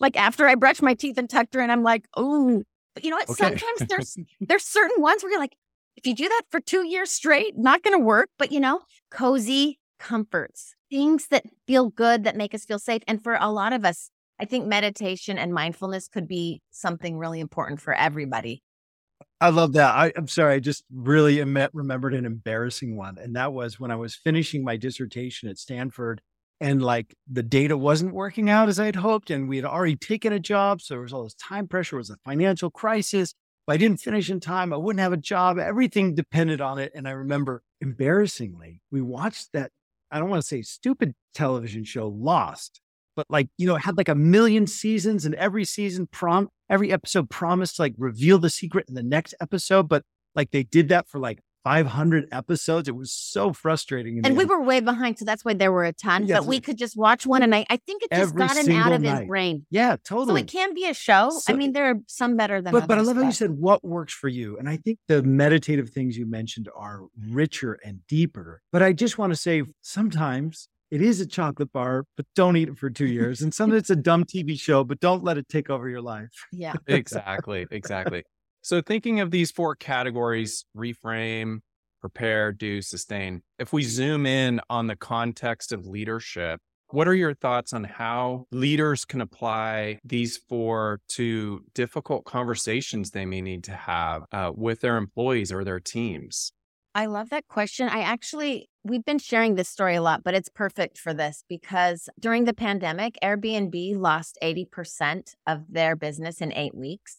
[0.00, 2.62] Like after I brush my teeth and tucked her in, I'm like, Oh,
[2.94, 3.30] but you know what?
[3.30, 3.44] Okay.
[3.44, 5.56] Sometimes there's there's certain ones where you're like,
[5.96, 8.30] if you do that for two years straight, not going to work.
[8.38, 8.80] But you know,
[9.10, 13.02] cozy comforts, things that feel good, that make us feel safe.
[13.06, 17.40] And for a lot of us, I think meditation and mindfulness could be something really
[17.40, 18.62] important for everybody.
[19.40, 19.94] I love that.
[19.94, 20.54] I, I'm sorry.
[20.54, 23.18] I just really em- remembered an embarrassing one.
[23.18, 26.20] And that was when I was finishing my dissertation at Stanford
[26.60, 29.30] and like the data wasn't working out as I'd hoped.
[29.30, 30.80] And we had already taken a job.
[30.80, 33.30] So there was all this time pressure, it was a financial crisis.
[33.66, 35.58] If I didn't finish in time, I wouldn't have a job.
[35.58, 36.92] Everything depended on it.
[36.94, 39.70] And I remember embarrassingly, we watched that,
[40.10, 42.80] I don't want to say stupid television show, Lost
[43.16, 46.92] but like you know it had like a million seasons and every season prom every
[46.92, 50.02] episode promised to like reveal the secret in the next episode but
[50.34, 54.60] like they did that for like 500 episodes it was so frustrating And we were
[54.60, 56.26] way behind, so that's why there were a ton.
[56.26, 56.40] Yes.
[56.40, 58.76] But we could just watch one, and I, I think it just Every got him
[58.76, 59.66] out single of his brain.
[59.70, 60.40] yeah totally.
[60.40, 61.32] So it can be a show.
[61.48, 63.52] I mean, there are some better than but but I others, love how you said
[63.52, 68.06] what works for you, and I think the meditative things you mentioned are richer and
[68.06, 68.60] deeper.
[68.70, 72.68] But I just want to say sometimes it is a chocolate bar, but don't eat
[72.68, 75.48] it for two years, and sometimes it's a dumb TV show, but don't let it
[75.48, 76.46] take over your life.
[76.52, 76.74] Yeah.
[76.86, 78.22] exactly exactly
[78.64, 81.58] so thinking of these four categories reframe
[82.00, 87.34] prepare do sustain if we zoom in on the context of leadership what are your
[87.34, 93.72] thoughts on how leaders can apply these four to difficult conversations they may need to
[93.72, 96.52] have uh, with their employees or their teams
[96.96, 97.88] I love that question.
[97.88, 102.08] I actually, we've been sharing this story a lot, but it's perfect for this because
[102.20, 107.18] during the pandemic, Airbnb lost 80% of their business in eight weeks.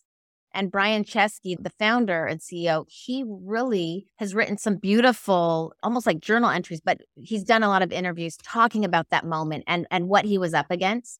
[0.55, 6.21] And Brian Chesky, the founder and CEO, he really has written some beautiful, almost like
[6.21, 10.07] journal entries, but he's done a lot of interviews talking about that moment and, and
[10.07, 11.19] what he was up against.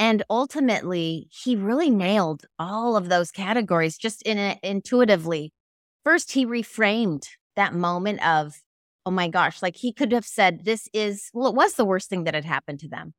[0.00, 5.52] And ultimately, he really nailed all of those categories just in a, intuitively.
[6.04, 8.56] First, he reframed that moment of,
[9.06, 12.10] oh my gosh, like he could have said, this is, well, it was the worst
[12.10, 13.14] thing that had happened to them.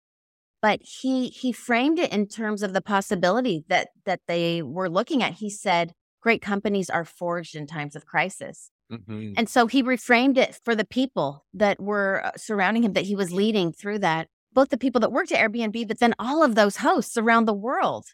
[0.62, 5.22] But he he framed it in terms of the possibility that that they were looking
[5.22, 5.34] at.
[5.34, 8.72] He said, great companies are forged in times of crisis.
[8.91, 9.34] Mhm.
[9.38, 13.15] And so he reframed it for the people that were uh, surrounding him, that he
[13.15, 16.56] was leading through that, both the people that worked at Airbnb, but then all of
[16.56, 18.06] those hosts around the world,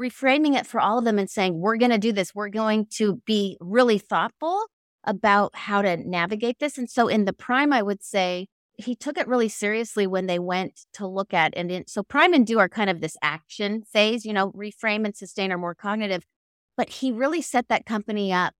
[0.00, 2.34] reframing it for all of them and saying, we're going to do this.
[2.34, 4.66] We're going to be really thoughtful
[5.04, 6.78] about how to navigate this.
[6.78, 8.46] And so in the prime, I would say
[8.82, 12.32] he took it really seriously when they went to look at and in, so prime
[12.32, 15.74] and do are kind of this action phase, you know, reframe and sustain are more
[15.74, 16.24] cognitive.
[16.76, 18.54] But he really set that company up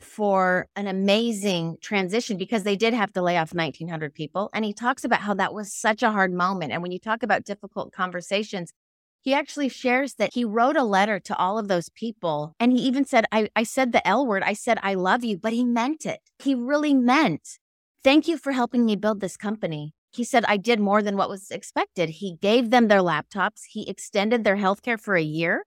[0.00, 4.72] for an amazing transition because they did have to lay off 1900 people and he
[4.72, 7.92] talks about how that was such a hard moment and when you talk about difficult
[7.92, 8.72] conversations
[9.20, 12.78] he actually shares that he wrote a letter to all of those people and he
[12.78, 15.64] even said I, I said the l word i said i love you but he
[15.64, 17.58] meant it he really meant
[18.02, 19.94] thank you for helping me build this company.
[20.10, 22.08] He said i did more than what was expected.
[22.08, 23.62] He gave them their laptops.
[23.70, 25.64] He extended their healthcare for a year.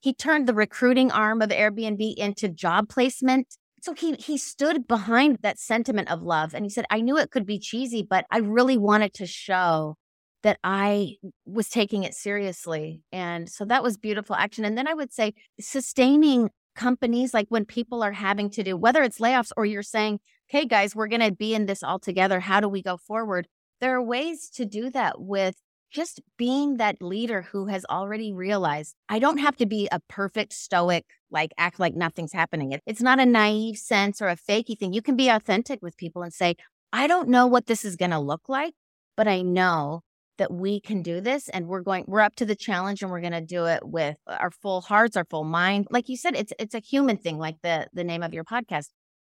[0.00, 3.56] He turned the recruiting arm of airbnb into job placement.
[3.82, 7.30] So he he stood behind that sentiment of love and he said i knew it
[7.30, 9.96] could be cheesy but i really wanted to show
[10.42, 13.02] that i was taking it seriously.
[13.12, 14.64] And so that was beautiful action.
[14.64, 19.02] And then i would say sustaining companies like when people are having to do whether
[19.02, 22.40] it's layoffs or you're saying okay guys we're going to be in this all together
[22.40, 23.46] how do we go forward
[23.80, 25.56] there are ways to do that with
[25.90, 30.52] just being that leader who has already realized I don't have to be a perfect
[30.52, 32.78] stoic, like act like nothing's happening.
[32.86, 34.92] It's not a naive sense or a fakey thing.
[34.92, 36.56] You can be authentic with people and say,
[36.92, 38.74] I don't know what this is going to look like,
[39.16, 40.02] but I know
[40.38, 43.20] that we can do this and we're going we're up to the challenge and we're
[43.20, 46.52] going to do it with our full hearts our full mind like you said it's
[46.60, 48.86] it's a human thing like the the name of your podcast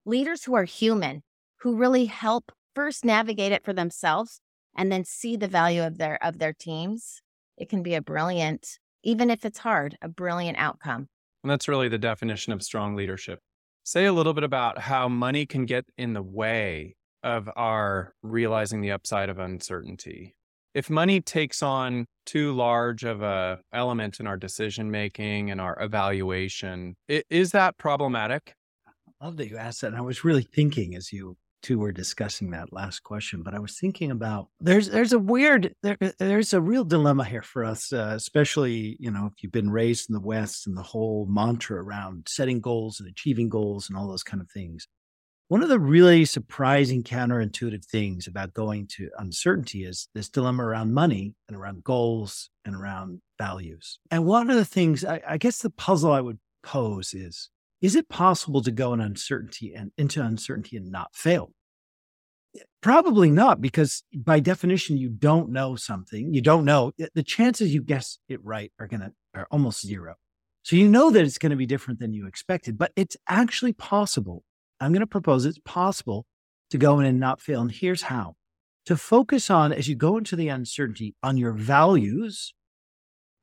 [0.07, 1.21] leaders who are human
[1.61, 4.39] who really help first navigate it for themselves
[4.75, 7.21] and then see the value of their of their teams
[7.57, 11.07] it can be a brilliant even if it's hard a brilliant outcome
[11.43, 13.39] and that's really the definition of strong leadership
[13.83, 16.93] say a little bit about how money can get in the way
[17.23, 20.35] of our realizing the upside of uncertainty.
[20.73, 25.81] If money takes on too large of a element in our decision making and our
[25.81, 28.53] evaluation, is that problematic?
[29.21, 29.87] Love that you asked that.
[29.87, 33.59] And I was really thinking as you two were discussing that last question, but I
[33.59, 37.91] was thinking about there's there's a weird there, there's a real dilemma here for us,
[37.91, 41.83] uh, especially you know if you've been raised in the West and the whole mantra
[41.83, 44.87] around setting goals and achieving goals and all those kind of things.
[45.49, 50.93] One of the really surprising counterintuitive things about going to uncertainty is this dilemma around
[50.93, 53.99] money and around goals and around values.
[54.11, 57.49] And one of the things I, I guess the puzzle I would pose is
[57.81, 61.51] is it possible to go in uncertainty and into uncertainty and not fail?
[62.55, 66.33] Eh, probably not, because by definition, you don't know something.
[66.33, 70.15] You don't know eh, the chances you guess it right are gonna are almost zero.
[70.67, 73.71] So you know that it's going to be different than you expected, but it's actually
[73.71, 74.43] possible.
[74.81, 76.25] I'm going to propose it's possible
[76.71, 77.61] to go in and not fail.
[77.61, 78.35] And here's how
[78.85, 82.53] to focus on as you go into the uncertainty on your values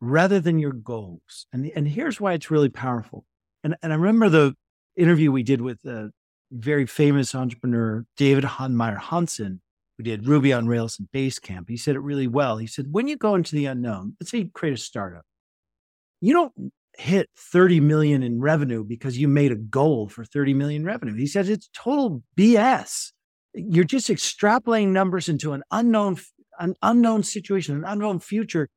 [0.02, 1.46] rather than your goals.
[1.50, 3.24] And, and here's why it's really powerful.
[3.64, 4.54] And, and I remember the
[4.96, 6.10] interview we did with a
[6.52, 9.60] very famous entrepreneur, David Heinemeier Hansson,
[9.96, 11.68] who did Ruby on Rails and Basecamp.
[11.68, 12.58] He said it really well.
[12.58, 15.24] He said, when you go into the unknown, let's say you create a startup,
[16.20, 16.52] you don't
[16.96, 21.14] hit 30 million in revenue because you made a goal for 30 million revenue.
[21.14, 23.12] He says it's total BS.
[23.54, 26.18] You're just extrapolating numbers into an unknown,
[26.58, 28.68] an unknown situation, an unknown future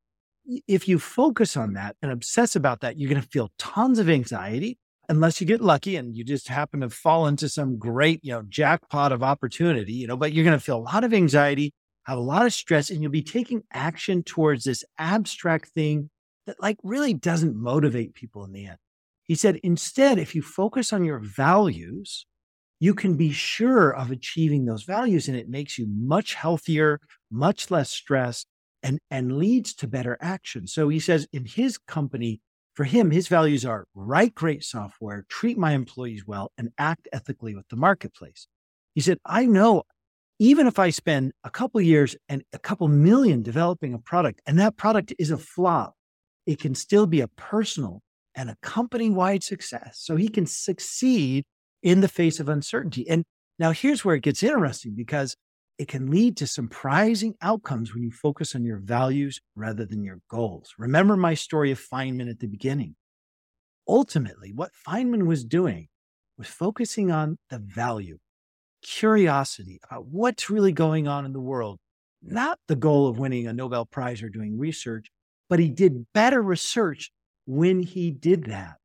[0.66, 4.08] if you focus on that and obsess about that, you're going to feel tons of
[4.08, 8.32] anxiety unless you get lucky and you just happen to fall into some great, you
[8.32, 11.72] know, jackpot of opportunity, you know, but you're going to feel a lot of anxiety,
[12.04, 16.10] have a lot of stress, and you'll be taking action towards this abstract thing
[16.46, 18.78] that like really doesn't motivate people in the end.
[19.22, 22.24] He said, instead, if you focus on your values,
[22.80, 27.70] you can be sure of achieving those values and it makes you much healthier, much
[27.70, 28.46] less stressed,
[28.82, 30.66] and, and leads to better action.
[30.66, 32.40] So he says in his company,
[32.74, 37.54] for him, his values are write great software, treat my employees well, and act ethically
[37.54, 38.46] with the marketplace.
[38.94, 39.82] He said, I know
[40.38, 44.58] even if I spend a couple years and a couple million developing a product and
[44.60, 45.94] that product is a flop,
[46.46, 48.00] it can still be a personal
[48.36, 49.98] and a company wide success.
[50.00, 51.44] So he can succeed
[51.82, 53.08] in the face of uncertainty.
[53.08, 53.24] And
[53.58, 55.34] now here's where it gets interesting because
[55.78, 60.20] it can lead to surprising outcomes when you focus on your values rather than your
[60.28, 60.74] goals.
[60.76, 62.96] Remember my story of Feynman at the beginning.
[63.86, 65.88] Ultimately, what Feynman was doing
[66.36, 68.18] was focusing on the value,
[68.82, 71.78] curiosity about what's really going on in the world,
[72.22, 75.06] not the goal of winning a Nobel Prize or doing research,
[75.48, 77.12] but he did better research
[77.46, 78.76] when he did that.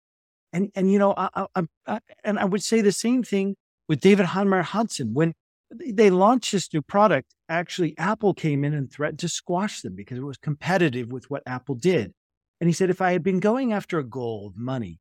[0.54, 3.56] And, and you know, I, I, I, and I would say the same thing
[3.90, 5.14] with David Heinemeier Hansson.
[5.14, 5.34] When
[5.76, 7.34] they launched this new product.
[7.50, 11.44] Actually, Apple came in and threatened to squash them because it was competitive with what
[11.46, 12.14] Apple did.
[12.60, 15.00] And he said, if I had been going after a goal of money,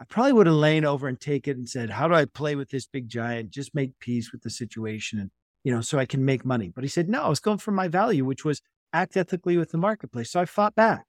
[0.00, 2.56] I probably would have lain over and take it and said, how do I play
[2.56, 3.50] with this big giant?
[3.50, 5.30] Just make peace with the situation and,
[5.62, 6.72] you know, so I can make money.
[6.74, 8.60] But he said, no, I was going for my value, which was
[8.92, 10.32] act ethically with the marketplace.
[10.32, 11.04] So I fought back.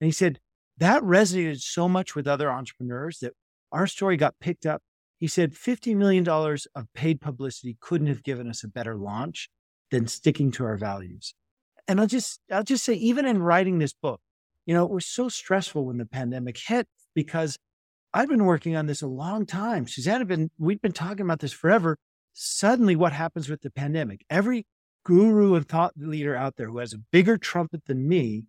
[0.00, 0.40] And he said,
[0.78, 3.32] that resonated so much with other entrepreneurs that
[3.72, 4.82] our story got picked up
[5.20, 9.50] he said $50 million of paid publicity couldn't have given us a better launch
[9.90, 11.34] than sticking to our values.
[11.86, 14.20] And I'll just, I'll just say, even in writing this book,
[14.64, 17.58] you know, it was so stressful when the pandemic hit because
[18.14, 19.86] I've been working on this a long time.
[19.86, 21.98] Susanna been, we've been talking about this forever.
[22.32, 24.24] Suddenly, what happens with the pandemic?
[24.30, 24.64] Every
[25.04, 28.44] guru and thought leader out there who has a bigger trumpet than me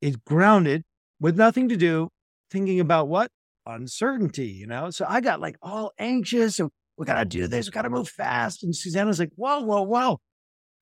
[0.00, 0.84] is grounded
[1.20, 2.08] with nothing to do,
[2.50, 3.30] thinking about what?
[3.68, 4.90] Uncertainty, you know?
[4.90, 7.90] So I got like all anxious and we got to do this, we got to
[7.90, 8.64] move fast.
[8.64, 10.18] And Susanna's like, whoa, whoa, whoa,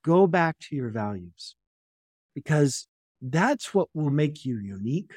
[0.05, 1.57] go back to your values
[2.35, 2.87] because
[3.21, 5.13] that's what will make you unique.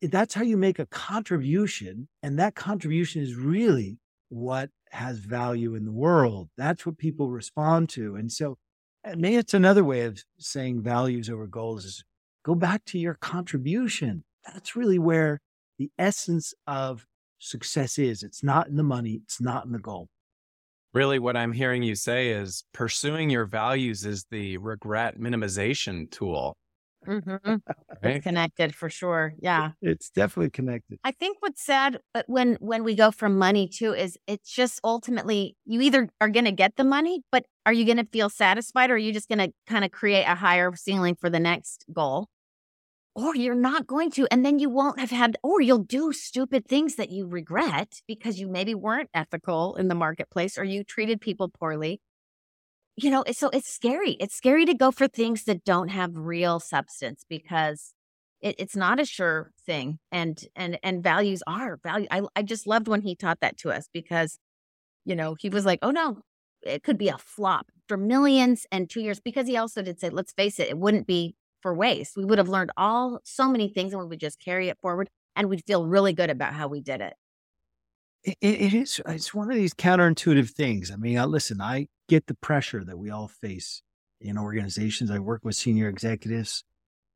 [0.00, 2.08] That's how you make a contribution.
[2.22, 3.98] And that contribution is really
[4.30, 6.48] what has value in the world.
[6.56, 8.16] That's what people respond to.
[8.16, 8.58] And so,
[9.04, 12.04] and maybe it's another way of saying values over goals is
[12.44, 14.24] go back to your contribution.
[14.44, 15.40] That's really where
[15.82, 17.06] the essence of
[17.38, 18.22] success is.
[18.22, 20.08] It's not in the money, it's not in the goal.
[20.94, 26.56] Really, what I'm hearing you say is pursuing your values is the regret minimization tool.
[27.06, 27.56] Mm-hmm.
[28.04, 28.16] Right?
[28.16, 29.34] It's connected for sure.
[29.40, 31.00] Yeah, it's definitely connected.
[31.02, 34.78] I think what's sad uh, when when we go from money too is it's just
[34.84, 38.28] ultimately you either are going to get the money, but are you going to feel
[38.28, 41.40] satisfied, or are you just going to kind of create a higher ceiling for the
[41.40, 42.28] next goal?
[43.14, 44.26] Or you're not going to.
[44.30, 48.40] And then you won't have had, or you'll do stupid things that you regret because
[48.40, 52.00] you maybe weren't ethical in the marketplace or you treated people poorly.
[52.96, 54.12] You know, so it's scary.
[54.20, 57.94] It's scary to go for things that don't have real substance because
[58.42, 59.98] it, it's not a sure thing.
[60.10, 62.06] And and and values are value.
[62.10, 64.38] I I just loved when he taught that to us because,
[65.04, 66.18] you know, he was like, oh no,
[66.62, 70.10] it could be a flop for millions and two years because he also did say,
[70.10, 72.16] let's face it, it wouldn't be for waste.
[72.16, 75.08] We would have learned all so many things and we would just carry it forward
[75.36, 77.14] and we'd feel really good about how we did it.
[78.24, 79.00] It, it is.
[79.06, 80.90] It's one of these counterintuitive things.
[80.90, 83.82] I mean, listen, I get the pressure that we all face
[84.20, 85.10] in organizations.
[85.10, 86.64] I work with senior executives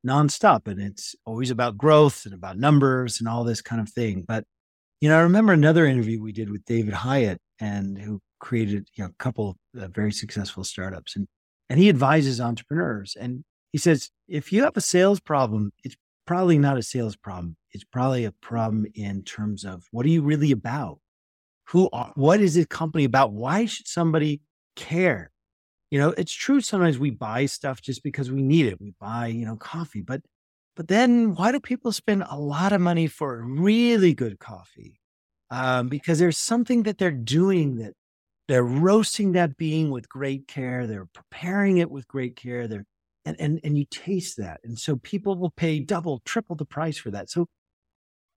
[0.07, 4.25] nonstop, and it's always about growth and about numbers and all this kind of thing.
[4.27, 4.45] But
[5.01, 9.05] you know, I remember another interview we did with David Hyatt, and who created you
[9.05, 11.27] know a couple of uh, very successful startups, and
[11.69, 13.45] and he advises entrepreneurs, and
[13.77, 15.97] he says, if you have a sales problem, it's
[16.27, 17.59] probably not a sales problem.
[17.72, 21.01] It's probably a problem in terms of what are you really about?
[21.68, 23.35] Who are, what is this company about?
[23.35, 24.41] Why should somebody
[24.77, 25.31] care?
[25.91, 26.62] You know, it's true.
[26.62, 28.81] Sometimes we buy stuff just because we need it.
[28.81, 30.22] We buy, you know, coffee, but,
[30.74, 35.03] but then why do people spend a lot of money for really good coffee?
[35.51, 37.93] Um, because there's something that they're doing that
[38.49, 40.87] they're roasting that bean with great care.
[40.87, 42.66] They're preparing it with great care.
[42.66, 42.87] They're
[43.27, 46.97] and and and you taste that and so people will pay double triple the price
[46.97, 47.29] for that.
[47.29, 47.49] So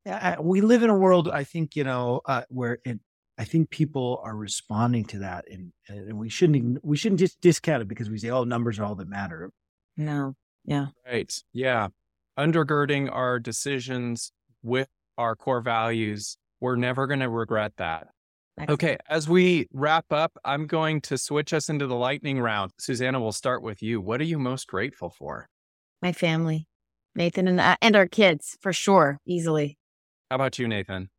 [0.05, 2.99] uh, we live in a world i think you know uh, where it,
[3.37, 7.81] i think people are responding to that and, and we shouldn't we shouldn't just discount
[7.81, 9.51] it because we say oh numbers are all that matter.
[9.97, 10.35] No.
[10.63, 10.87] Yeah.
[11.05, 11.33] Right.
[11.51, 11.89] Yeah.
[12.37, 14.31] Undergirding our decisions
[14.63, 14.87] with
[15.17, 18.07] our core values we're never going to regret that
[18.60, 18.84] Excellent.
[18.84, 22.72] Okay, as we wrap up, I'm going to switch us into the lightning round.
[22.78, 24.01] Susanna, we'll start with you.
[24.01, 25.47] What are you most grateful for?
[26.01, 26.68] My family,
[27.16, 29.78] Nathan, and uh, and our kids for sure, easily.
[30.30, 31.10] How about you, Nathan?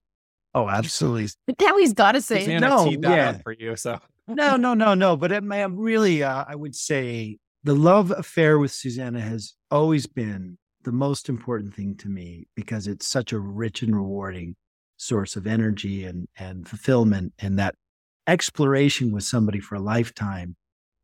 [0.55, 1.29] Oh, absolutely.
[1.47, 2.91] But now he's got to say Susanna no.
[2.91, 3.75] yeah, for you.
[3.75, 5.17] So no, no, no, no.
[5.17, 10.07] But it, I'm really, uh, I would say, the love affair with Susanna has always
[10.07, 14.57] been the most important thing to me because it's such a rich and rewarding
[15.01, 17.33] source of energy and, and fulfillment.
[17.39, 17.75] And that
[18.27, 20.57] exploration with somebody for a lifetime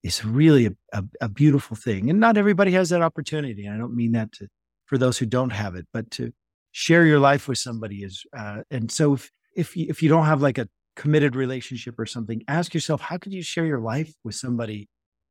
[0.03, 2.11] is really a, a, a, beautiful thing.
[2.11, 3.64] And not everybody has that opportunity.
[3.64, 4.49] And I don't mean that to,
[4.84, 6.30] for those who don't have it, but to
[6.72, 10.26] share your life with somebody is, uh, and so if, if you, if you don't
[10.26, 14.12] have like a committed relationship or something, ask yourself, how could you share your life
[14.22, 14.88] with somebody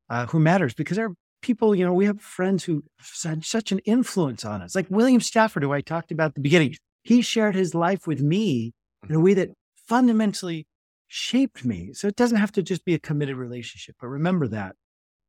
[0.09, 0.73] uh, who matters?
[0.73, 2.83] Because there are people, you know, we have friends who
[3.23, 6.41] had such an influence on us, like William Stafford, who I talked about at the
[6.41, 6.75] beginning
[7.05, 9.23] he shared his life with me in a mm-hmm.
[9.23, 10.65] way that fundamentally
[11.07, 11.93] shaped me.
[11.93, 14.75] So it doesn't have to just be a committed relationship, but remember that,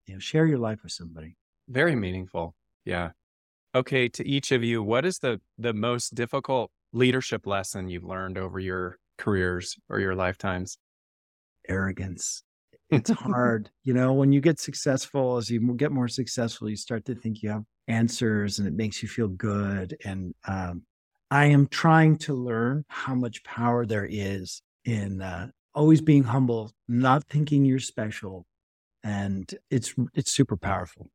[0.07, 1.37] you know, share your life with somebody.
[1.69, 2.55] Very meaningful.
[2.87, 3.11] Yeah.
[3.75, 4.09] Okay.
[4.09, 8.59] To each of you, what is the, the most difficult leadership lesson you've learned over
[8.59, 10.79] your careers or your lifetimes?
[11.69, 12.43] Arrogance.
[12.89, 13.69] It's hard.
[13.85, 17.43] you know, when you get successful, as you get more successful, you start to think
[17.43, 19.95] you have answers and it makes you feel good.
[20.07, 20.85] And um,
[21.31, 26.73] I am trying to learn how much power there is in uh, always being humble,
[26.89, 28.47] not thinking you're special,
[29.03, 31.11] and it's it's super powerful.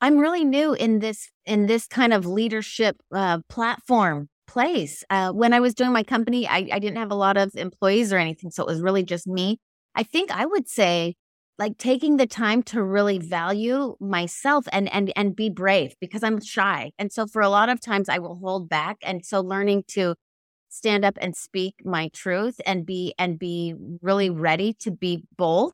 [0.00, 5.04] I'm really new in this in this kind of leadership uh, platform place.
[5.08, 8.12] Uh, when I was doing my company, I, I didn't have a lot of employees
[8.12, 9.58] or anything, so it was really just me.
[9.94, 11.14] I think I would say
[11.58, 16.40] like taking the time to really value myself and and and be brave because I'm
[16.40, 16.92] shy.
[16.98, 20.14] And so for a lot of times I will hold back and so learning to
[20.68, 25.72] stand up and speak my truth and be and be really ready to be bold.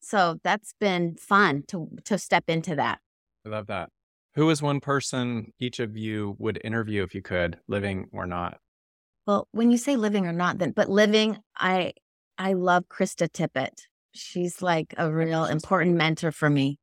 [0.00, 3.00] So that's been fun to to step into that.
[3.44, 3.90] I love that.
[4.36, 8.58] Who is one person each of you would interview if you could, living or not?
[9.26, 11.92] Well, when you say living or not, then but living, I
[12.38, 13.82] I love Krista Tippett.
[14.12, 16.78] She's like a real important mentor for me.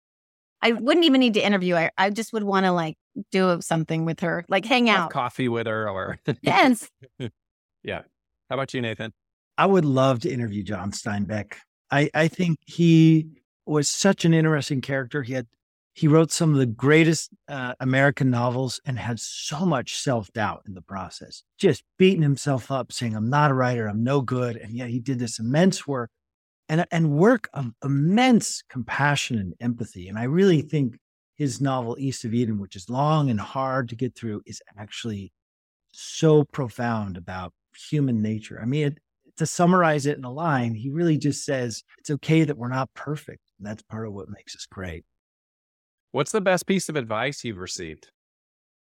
[0.62, 1.92] I wouldn't even need to interview her.
[1.98, 2.96] I just would want to like
[3.32, 6.90] do something with her, like hang out, Have coffee with her, or yes,
[7.84, 8.02] yeah.
[8.50, 9.14] How about you, Nathan?
[9.58, 11.56] I would love to interview John Steinbeck.
[11.92, 13.28] I I think he
[13.66, 15.24] was such an interesting character.
[15.24, 15.48] He had
[15.98, 20.62] he wrote some of the greatest uh, American novels and had so much self doubt
[20.68, 24.58] in the process, just beating himself up, saying, I'm not a writer, I'm no good.
[24.58, 26.12] And yet he did this immense work
[26.70, 30.08] and, and work of immense compassion and empathy.
[30.08, 30.98] And I really think
[31.36, 35.32] his novel, East of Eden, which is long and hard to get through, is actually
[35.92, 37.54] so profound about
[37.90, 38.60] human nature.
[38.62, 38.98] I mean, it,
[39.38, 42.94] to summarize it in a line, he really just says it's okay that we're not
[42.94, 43.42] perfect.
[43.60, 45.06] And that's part of what makes us great.
[46.12, 48.10] What's the best piece of advice you've received?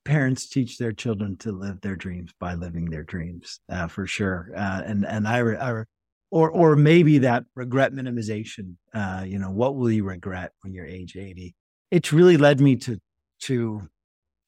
[0.08, 4.50] parents teach their children to live their dreams by living their dreams, uh, for sure.
[4.56, 5.84] Uh, and and I, I,
[6.30, 8.76] or or maybe that regret minimization.
[8.92, 11.54] Uh, you know, what will you regret when you're age eighty?
[11.90, 12.98] It's really led me to
[13.42, 13.88] to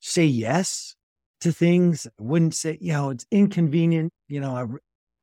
[0.00, 0.94] say yes
[1.40, 2.06] to things.
[2.06, 4.12] I wouldn't say, you know, it's inconvenient.
[4.28, 4.66] You know, I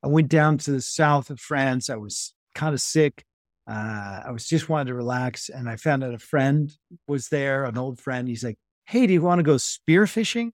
[0.05, 1.89] I went down to the south of France.
[1.89, 3.23] I was kind of sick.
[3.67, 6.71] Uh, I was just wanted to relax, and I found out a friend
[7.07, 8.27] was there, an old friend.
[8.27, 10.51] He's like, "Hey, do you want to go spearfishing?"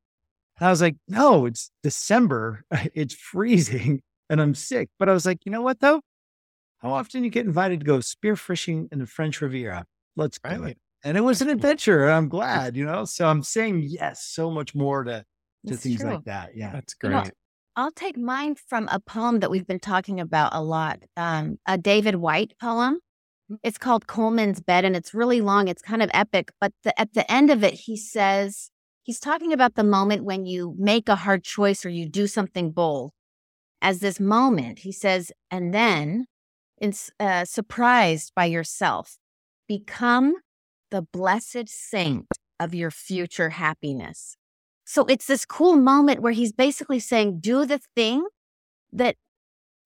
[0.58, 2.66] And I was like, "No, it's December.
[2.96, 4.02] It's freezing,
[4.34, 6.02] and I'm sick." But I was like, "You know what, though?
[6.80, 9.86] How often you get invited to go spearfishing in the French Riviera?
[10.16, 10.60] Let's right.
[10.62, 12.10] it." And it was an adventure.
[12.10, 13.06] I'm glad, you know.
[13.06, 15.26] So I'm saying yes so much more to
[15.68, 16.12] to things true.
[16.12, 16.52] like that.
[16.56, 17.12] Yeah, that's great.
[17.12, 17.30] You know,
[17.76, 21.00] I'll take mine from a poem that we've been talking about a lot.
[21.18, 23.00] Um, a David Whyte poem.
[23.52, 23.58] Mm.
[23.64, 25.68] It's called Coleman's Bed, and it's really long.
[25.68, 28.70] It's kind of epic, but the, at the end of it, he says
[29.04, 32.72] he's talking about the moment when you make a hard choice or you do something
[32.72, 33.12] bold.
[33.84, 36.26] As this moment, he says, and then,
[36.80, 39.18] in, uh, surprised by yourself,
[39.68, 40.36] become
[40.90, 42.28] the blessed saint
[42.62, 44.38] of your future happiness.
[44.86, 48.26] So it's this cool moment where he's basically saying, do the thing
[48.94, 49.18] that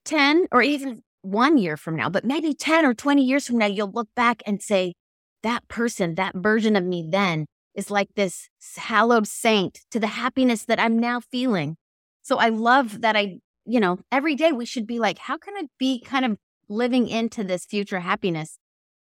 [0.05, 3.65] 10 or even one year from now, but maybe 10 or 20 years from now,
[3.65, 4.93] you'll look back and say,
[5.41, 10.65] that person, that version of me then is like this hallowed saint to the happiness
[10.65, 11.77] that I'm now feeling.
[12.21, 15.55] So I love that I, you know, every day we should be like, how can
[15.55, 16.37] I be kind of
[16.69, 18.57] living into this future happiness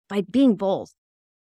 [0.10, 0.90] by being bold?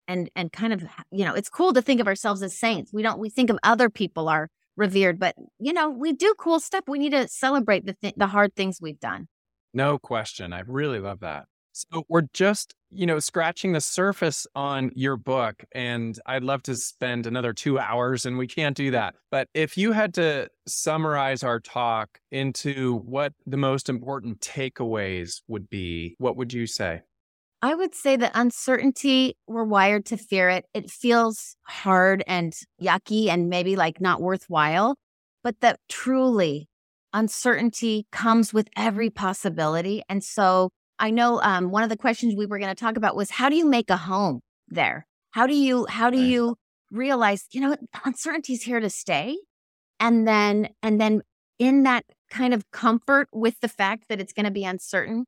[0.08, 2.92] and and kind of you know it's cool to think of ourselves as saints.
[2.92, 6.60] We don't we think of other people are revered but you know we do cool
[6.60, 6.84] stuff.
[6.86, 9.28] We need to celebrate the th- the hard things we've done.
[9.74, 10.52] No question.
[10.52, 11.46] I really love that
[11.76, 16.74] so we're just you know scratching the surface on your book and i'd love to
[16.74, 21.42] spend another 2 hours and we can't do that but if you had to summarize
[21.42, 27.02] our talk into what the most important takeaways would be what would you say
[27.62, 30.66] I would say that uncertainty, we're wired to fear it.
[30.74, 34.94] It feels hard and yucky and maybe like not worthwhile,
[35.42, 36.68] but that truly
[37.14, 40.02] uncertainty comes with every possibility.
[40.08, 43.16] And so I know um, one of the questions we were going to talk about
[43.16, 45.06] was how do you make a home there?
[45.30, 46.56] How do you, how do you
[46.90, 49.36] realize, you know, uncertainty is here to stay?
[50.00, 51.22] And then, and then
[51.58, 55.26] in that kind of comfort with the fact that it's going to be uncertain,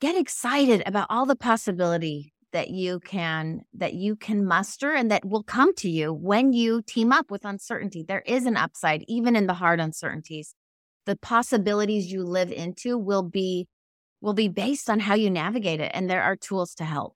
[0.00, 5.24] get excited about all the possibility that you can that you can muster and that
[5.24, 9.36] will come to you when you team up with uncertainty there is an upside even
[9.36, 10.54] in the hard uncertainties
[11.06, 13.68] the possibilities you live into will be
[14.20, 17.14] will be based on how you navigate it and there are tools to help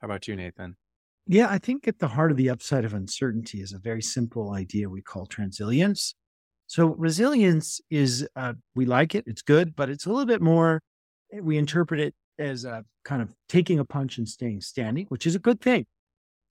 [0.00, 0.76] how about you nathan
[1.26, 4.52] yeah i think at the heart of the upside of uncertainty is a very simple
[4.52, 6.14] idea we call transilience
[6.66, 10.80] so resilience is uh, we like it it's good but it's a little bit more
[11.40, 15.34] we interpret it as a kind of taking a punch and staying standing, which is
[15.34, 15.86] a good thing.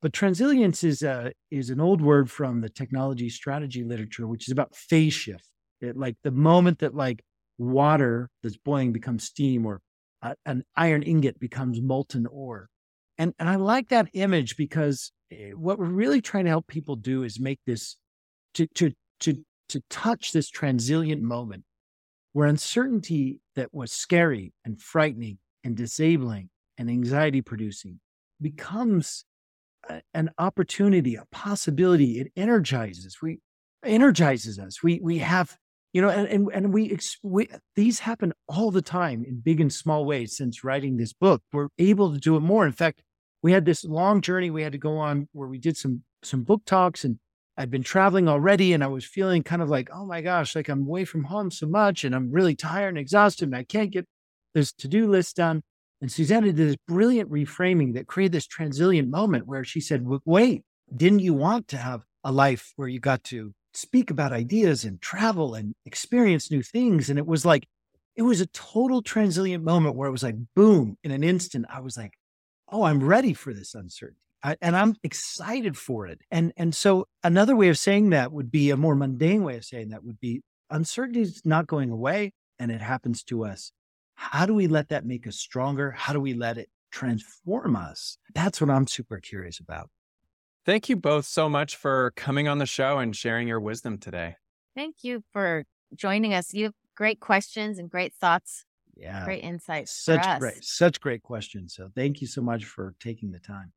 [0.02, 4.52] But transilience is a, is an old word from the technology strategy literature, which is
[4.52, 5.46] about phase shift.
[5.80, 7.24] It, like the moment that like
[7.62, 9.82] water that's boiling becomes steam, or
[10.22, 12.70] a, an iron ingot becomes molten ore.
[13.18, 16.96] And and I like that image because eh, what we're really trying to help people
[16.96, 17.98] do is make this
[18.56, 18.92] to to
[19.22, 21.64] to to touch this transient moment
[22.34, 28.00] where uncertainty that was scary and frightening and disabling and anxiety producing
[28.42, 29.26] becomes
[29.90, 32.20] a, an opportunity, a possibility.
[32.20, 33.18] It energizes.
[33.22, 33.40] We
[33.84, 34.84] energizes us.
[34.84, 35.58] We we have
[35.94, 39.72] you know, and and, and we, we these happen all the time in big and
[39.72, 40.38] small ways.
[40.38, 42.66] Since writing this book, we're able to do it more.
[42.66, 43.02] In fact,
[43.42, 46.44] we had this long journey we had to go on where we did some some
[46.44, 47.18] book talks and
[47.58, 50.70] I'd been traveling already and I was feeling kind of like, oh my gosh, like
[50.70, 53.92] I'm away from home so much and I'm really tired and exhausted and I can't
[53.92, 54.06] get
[54.54, 55.62] this to do list done.
[56.02, 60.64] And Susanna did this brilliant reframing that created this transilient moment where she said, wait,
[60.96, 65.02] didn't you want to have a life where you got to speak about ideas and
[65.02, 67.10] travel and experience new things?
[67.10, 67.68] And it was like,
[68.16, 71.80] it was a total transilient moment where it was like, boom, in an instant, I
[71.80, 72.14] was like,
[72.70, 74.20] oh, I'm ready for this uncertainty.
[74.44, 76.22] I, and I'm excited for it.
[76.32, 79.66] And and so another way of saying that would be a more mundane way of
[79.66, 83.72] saying that would be uncertainty is not going away and it happens to us.
[84.16, 85.92] How do we let that make us stronger?
[85.92, 88.18] How do we let it transform us?
[88.34, 89.90] That's what I'm super curious about.
[90.66, 94.36] Thank you both so much for coming on the show and sharing your wisdom today.
[94.76, 96.54] Thank you for joining us.
[96.54, 98.66] You have great questions and great thoughts.
[98.96, 99.26] Yeah.
[99.26, 99.92] Great insights.
[99.92, 101.74] Such great, such great questions.
[101.74, 103.72] So thank you so much for taking the time.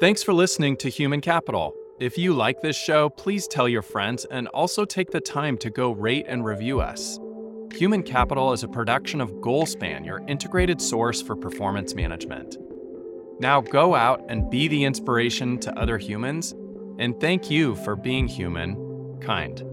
[0.00, 1.74] Thanks for listening to Human Capital.
[1.98, 5.70] If you like this show, please tell your friends and also take the time to
[5.70, 7.18] go rate and review us.
[7.74, 12.58] Human Capital is a production of Goalspan, your integrated source for performance management.
[13.42, 16.52] Now go out and be the inspiration to other humans,
[17.00, 19.71] and thank you for being human, kind.